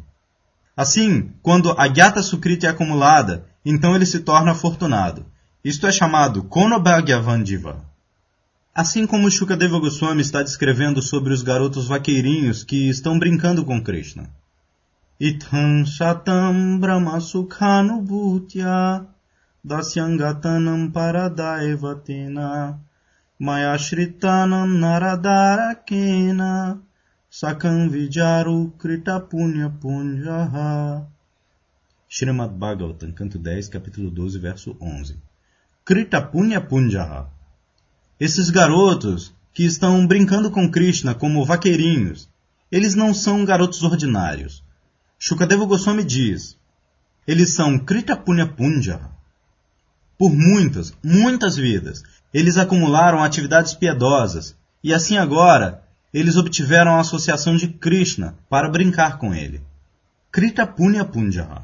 Assim, 0.76 1.30
quando 1.40 1.72
Agyata 1.72 2.22
Sukriti 2.22 2.66
é 2.66 2.68
acumulada, 2.68 3.46
então 3.64 3.96
ele 3.96 4.04
se 4.04 4.20
torna 4.20 4.52
afortunado. 4.52 5.24
Isto 5.64 5.86
é 5.86 5.90
chamado 5.90 6.42
Konobhagyavandiva. 6.42 7.93
Assim 8.74 9.06
como 9.06 9.30
Shukadeva 9.30 9.78
Goswami 9.78 10.20
está 10.20 10.42
descrevendo 10.42 11.00
sobre 11.00 11.32
os 11.32 11.44
garotos 11.44 11.86
vaqueirinhos 11.86 12.64
que 12.64 12.88
estão 12.88 13.16
brincando 13.16 13.64
com 13.64 13.80
Krishna. 13.80 14.28
Itham 15.20 15.86
shatam 15.86 16.80
brahma 16.80 17.20
sukhanubhutya 17.20 19.06
dasyangatanam 19.64 20.90
paradaevatena 20.90 22.80
maya 23.38 23.78
shritanam 23.78 24.66
naradarakena 24.66 26.82
sakam 27.30 27.88
vijaru 27.88 28.72
krita 28.76 29.20
punya 29.20 29.70
punjaha 29.70 31.06
Srimad 32.10 32.58
Bhagavatam, 32.58 33.12
canto 33.12 33.38
10, 33.38 33.68
capítulo 33.68 34.10
12, 34.10 34.38
verso 34.38 34.76
11. 34.80 35.16
Krita 35.84 36.22
punya 36.22 36.60
punjaha 36.60 37.33
Esses 38.18 38.50
garotos 38.50 39.34
que 39.52 39.64
estão 39.64 40.06
brincando 40.06 40.50
com 40.50 40.70
Krishna 40.70 41.14
como 41.14 41.44
vaqueirinhos, 41.44 42.28
eles 42.70 42.94
não 42.94 43.14
são 43.14 43.44
garotos 43.44 43.82
ordinários 43.82 44.64
Shukadeva 45.26 45.64
Goswami 45.64 46.04
diz, 46.04 46.54
eles 47.26 47.54
são 47.54 47.78
Krita 47.78 48.14
Punya 48.14 48.46
Punja. 48.46 49.00
Por 50.18 50.30
muitas, 50.30 50.92
muitas 51.02 51.56
vidas, 51.56 52.02
eles 52.32 52.58
acumularam 52.58 53.22
atividades 53.22 53.72
piedosas, 53.72 54.54
e 54.82 54.92
assim 54.92 55.16
agora, 55.16 55.82
eles 56.12 56.36
obtiveram 56.36 56.96
a 56.96 57.00
associação 57.00 57.56
de 57.56 57.68
Krishna 57.68 58.36
para 58.50 58.68
brincar 58.68 59.16
com 59.16 59.34
ele. 59.34 59.62
Krita 60.30 60.66
Punya 60.66 61.06
Punja. 61.06 61.62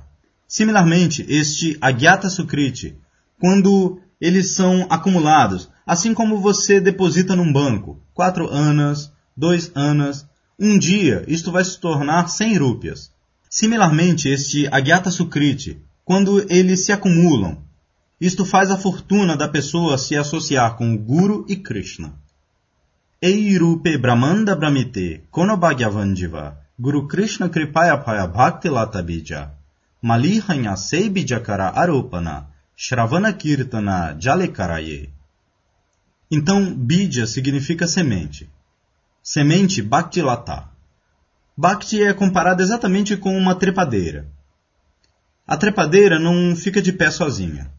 Similarmente, 0.48 1.26
este 1.28 1.76
Agyata 1.82 2.30
Sukriti, 2.30 2.96
quando 3.38 4.00
eles 4.18 4.54
são 4.54 4.86
acumulados, 4.88 5.68
assim 5.90 6.14
como 6.14 6.38
você 6.38 6.80
deposita 6.80 7.34
num 7.34 7.52
banco, 7.52 8.00
quatro 8.14 8.48
anas, 8.48 9.12
dois 9.36 9.72
anas, 9.74 10.24
um 10.56 10.78
dia 10.78 11.24
isto 11.26 11.50
vai 11.50 11.64
se 11.64 11.80
tornar 11.80 12.28
100 12.28 12.58
rúpias. 12.58 13.10
Similarmente, 13.48 14.28
este 14.28 14.68
Agyata 14.70 15.10
Sukriti, 15.10 15.82
quando 16.04 16.46
eles 16.48 16.84
se 16.86 16.92
acumulam, 16.92 17.58
isto 18.20 18.44
faz 18.44 18.70
a 18.70 18.76
fortuna 18.76 19.36
da 19.36 19.48
pessoa 19.48 19.98
se 19.98 20.14
associar 20.14 20.76
com 20.76 20.94
o 20.94 20.96
Guru 20.96 21.44
e 21.48 21.56
Krishna. 21.56 22.12
Eirupe 23.20 23.98
Brahmanda 23.98 24.54
Brahmite 24.54 25.24
Konobhagyavandiva 25.28 26.56
Guru 26.78 27.08
Krishna 27.08 27.48
Kripaya 27.48 27.96
Paya 27.98 28.28
Bhakti 28.28 28.68
Lata 28.68 29.02
Bija 29.02 29.50
Malihanya 30.00 30.76
Seibijakara 30.76 31.74
Aropana 31.74 32.46
Shravana 32.76 33.32
Kirtana 33.32 34.14
Jalekaraye 34.16 35.19
Então, 36.30 36.72
Bidya 36.72 37.26
significa 37.26 37.86
semente. 37.86 38.48
Semente 39.22 39.82
Bhakti 39.82 40.22
Lata. 40.22 40.68
Bhakti 41.56 42.02
é 42.02 42.14
comparada 42.14 42.62
exatamente 42.62 43.16
com 43.16 43.36
uma 43.36 43.54
trepadeira. 43.54 44.26
A 45.46 45.56
trepadeira 45.56 46.18
não 46.18 46.54
fica 46.54 46.80
de 46.80 46.92
pé 46.92 47.10
sozinha. 47.10 47.70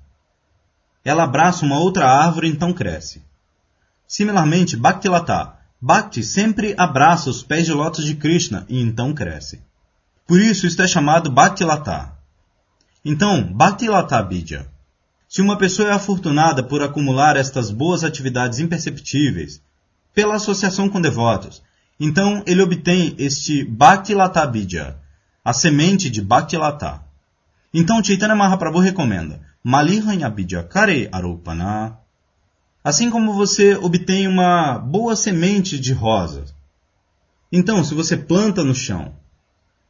Ela 1.04 1.24
abraça 1.24 1.66
uma 1.66 1.80
outra 1.80 2.08
árvore 2.08 2.48
e 2.48 2.52
então 2.52 2.74
cresce. 2.74 3.24
Similarmente, 4.06 4.76
Bhakti 4.76 5.08
Lata. 5.08 5.56
Bhakti 5.82 6.22
sempre 6.22 6.76
abraça 6.78 7.30
os 7.30 7.42
pés 7.42 7.66
de 7.66 7.72
lótus 7.72 8.06
de 8.06 8.16
Krishna 8.16 8.66
e 8.68 8.80
então 8.82 9.14
cresce. 9.14 9.62
Por 10.28 10.40
isso, 10.40 10.68
isto 10.68 10.82
é 10.82 10.88
chamado 10.88 11.32
Bhakti 11.32 11.64
Lata. 11.64 12.12
Então, 13.04 13.52
Bhakti 13.52 13.88
Lata 13.88 14.22
Bidya. 14.22 14.70
Se 15.32 15.42
uma 15.42 15.58
pessoa 15.58 15.88
é 15.88 15.94
afortunada 15.94 16.62
por 16.62 16.84
acumular 16.84 17.38
estas 17.38 17.72
boas 17.72 18.04
atividades 18.04 18.60
imperceptíveis, 18.60 19.62
pela 20.14 20.36
associação 20.36 20.90
com 20.90 21.00
devotos, 21.00 21.64
então 21.98 22.44
ele 22.46 22.62
obtém 22.62 23.16
este 23.18 23.64
Bhakti 23.64 24.14
Lata 24.14 24.46
Bidya, 24.46 25.00
a 25.42 25.54
semente 25.54 26.10
de 26.10 26.22
Bhakti 26.22 26.58
Lata. 26.58 27.02
Então 27.74 28.04
Chaitanya 28.04 28.36
Mahaprabhu 28.36 28.80
recomenda 28.80 29.40
Malihanya 29.64 30.30
Bidya 30.30 30.64
Kare 30.64 31.08
Arupana. 31.14 31.98
Assim 32.84 33.10
como 33.10 33.32
você 33.32 33.76
obtém 33.76 34.28
uma 34.28 34.80
boa 34.80 35.16
semente 35.16 35.80
de 35.80 35.94
rosas. 35.94 36.54
Então, 37.50 37.86
se 37.86 37.96
você 37.96 38.18
planta 38.18 38.66
no 38.66 38.76
chão, 38.76 39.14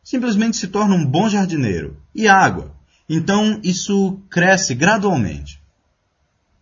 simplesmente 0.04 0.58
se 0.58 0.68
torna 0.68 0.94
um 0.94 1.04
bom 1.04 1.28
jardineiro. 1.28 1.98
E 2.14 2.28
água. 2.28 2.80
Então, 3.10 3.60
isso 3.64 4.20
cresce 4.30 4.74
gradualmente. 4.74 5.62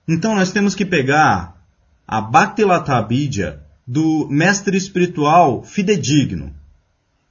Então, 0.08 0.36
nós 0.36 0.52
temos 0.52 0.73
que 0.75 0.86
pegar 0.86 1.56
a 2.08 2.19
Bhaktilata 2.19 3.02
Bidya 3.04 3.63
do 3.86 4.28
mestre 4.30 4.78
espiritual 4.78 5.63
fidedigno 5.63 6.56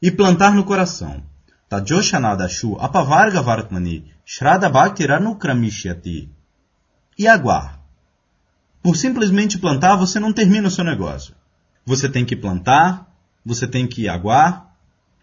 e 0.01 0.11
plantar 0.11 0.55
no 0.55 0.64
coração. 0.64 1.23
Tajoshanadashu 1.68 2.77
apavarga 2.81 3.42
vartmani 3.42 4.05
shraddha 4.25 4.68
bhaktiranu 4.68 5.38
E 7.18 7.29
aguar. 7.29 7.79
Por 8.83 8.97
simplesmente 8.97 9.59
plantar, 9.59 9.97
você 9.97 10.18
não 10.18 10.33
termina 10.33 10.68
o 10.68 10.71
seu 10.71 10.85
negócio. 10.85 11.35
Você 11.85 12.09
tem 12.09 12.25
que 12.25 12.37
plantar, 12.37 13.07
você 13.44 13.66
tem 13.66 13.87
que 13.87 14.09
aguar. 14.09 14.75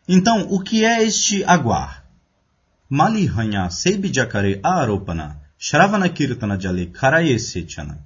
Então, 0.08 0.48
o 0.50 0.60
que 0.60 0.86
é 0.86 1.04
este 1.04 1.44
aguar? 1.44 2.05
Malihanya 2.90 3.72
sebijakare 3.72 4.60
aropana 4.64 5.38
shravana 5.58 6.08
kirtana 6.10 6.56
jale 6.56 6.86
karaye 6.86 7.40
sechana. 7.40 7.98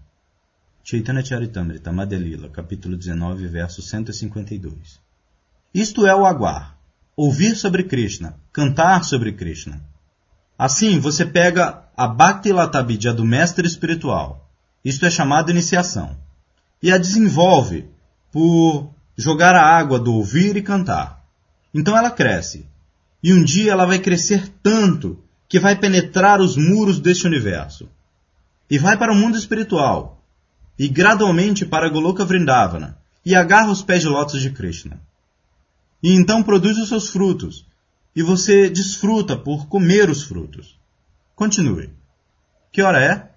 Chaitanya 0.86 1.22
Charitamrita 1.22 1.92
Madhyalila, 1.92 2.50
capítulo 2.50 2.96
19, 2.96 3.48
verso 3.48 3.82
152. 3.82 5.02
Isto 5.74 6.08
é 6.08 6.16
o 6.16 6.26
aguar, 6.26 6.78
ouvir 7.18 7.58
sobre 7.58 7.84
Krishna, 7.84 8.36
cantar 8.54 9.04
sobre 9.04 9.34
Krishna. 9.34 9.82
Assim, 10.58 10.98
você 10.98 11.26
pega 11.26 11.84
a 11.98 12.08
Bhakti 12.08 12.54
Latabidya 12.54 13.14
do 13.14 13.26
mestre 13.26 13.68
espiritual, 13.68 14.50
isto 14.84 15.06
é 15.06 15.12
chamado 15.12 15.52
iniciação, 15.52 16.16
e 16.82 16.90
a 16.90 16.98
desenvolve 16.98 17.86
por 18.32 18.90
jogar 19.18 19.56
a 19.56 19.78
água 19.78 20.00
do 20.00 20.14
ouvir 20.14 20.56
e 20.56 20.62
cantar. 20.62 21.22
Então 21.74 21.98
ela 21.98 22.10
cresce, 22.10 22.66
e 23.22 23.34
um 23.34 23.44
dia 23.44 23.72
ela 23.72 23.86
vai 23.86 24.00
crescer 24.00 24.48
tanto 24.64 25.22
que 25.48 25.60
vai 25.60 25.76
penetrar 25.76 26.40
os 26.40 26.56
muros 26.56 27.00
deste 27.00 27.26
universo. 27.26 27.90
E 28.70 28.78
vai 28.78 28.98
para 28.98 29.12
o 29.12 29.16
mundo 29.16 29.38
espiritual, 29.38 30.24
e 30.78 30.88
gradualmente 30.88 31.66
para 31.66 31.90
Goloka 31.90 32.24
Vrindavana, 32.24 32.98
e 33.26 33.36
agarra 33.36 33.72
os 33.72 33.82
pés 33.82 34.02
de 34.02 34.08
lótus 34.08 34.42
de 34.42 34.52
Krishna. 34.52 35.02
E 36.02 36.14
então 36.14 36.44
produz 36.44 36.78
os 36.78 36.88
seus 36.88 37.10
frutos, 37.10 37.66
e 38.16 38.24
você 38.24 38.70
desfruta 38.70 39.36
por 39.36 39.68
comer 39.68 40.10
os 40.10 40.24
frutos. 40.24 40.80
Continue. 41.36 41.90
Que 42.72 42.82
hora 42.82 43.02
é? 43.02 43.32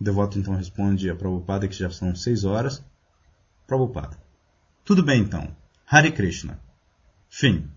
O 0.00 0.04
devoto 0.04 0.38
então 0.38 0.54
responde 0.54 1.10
a 1.10 1.16
Prabhupada 1.16 1.66
que 1.66 1.74
já 1.74 1.90
são 1.90 2.14
seis 2.14 2.44
horas. 2.44 2.84
Prabhupada. 3.66 4.18
Tudo 4.84 5.02
bem 5.02 5.22
então. 5.22 5.54
Hare 5.86 6.12
Krishna. 6.12 6.60
Fim. 7.28 7.68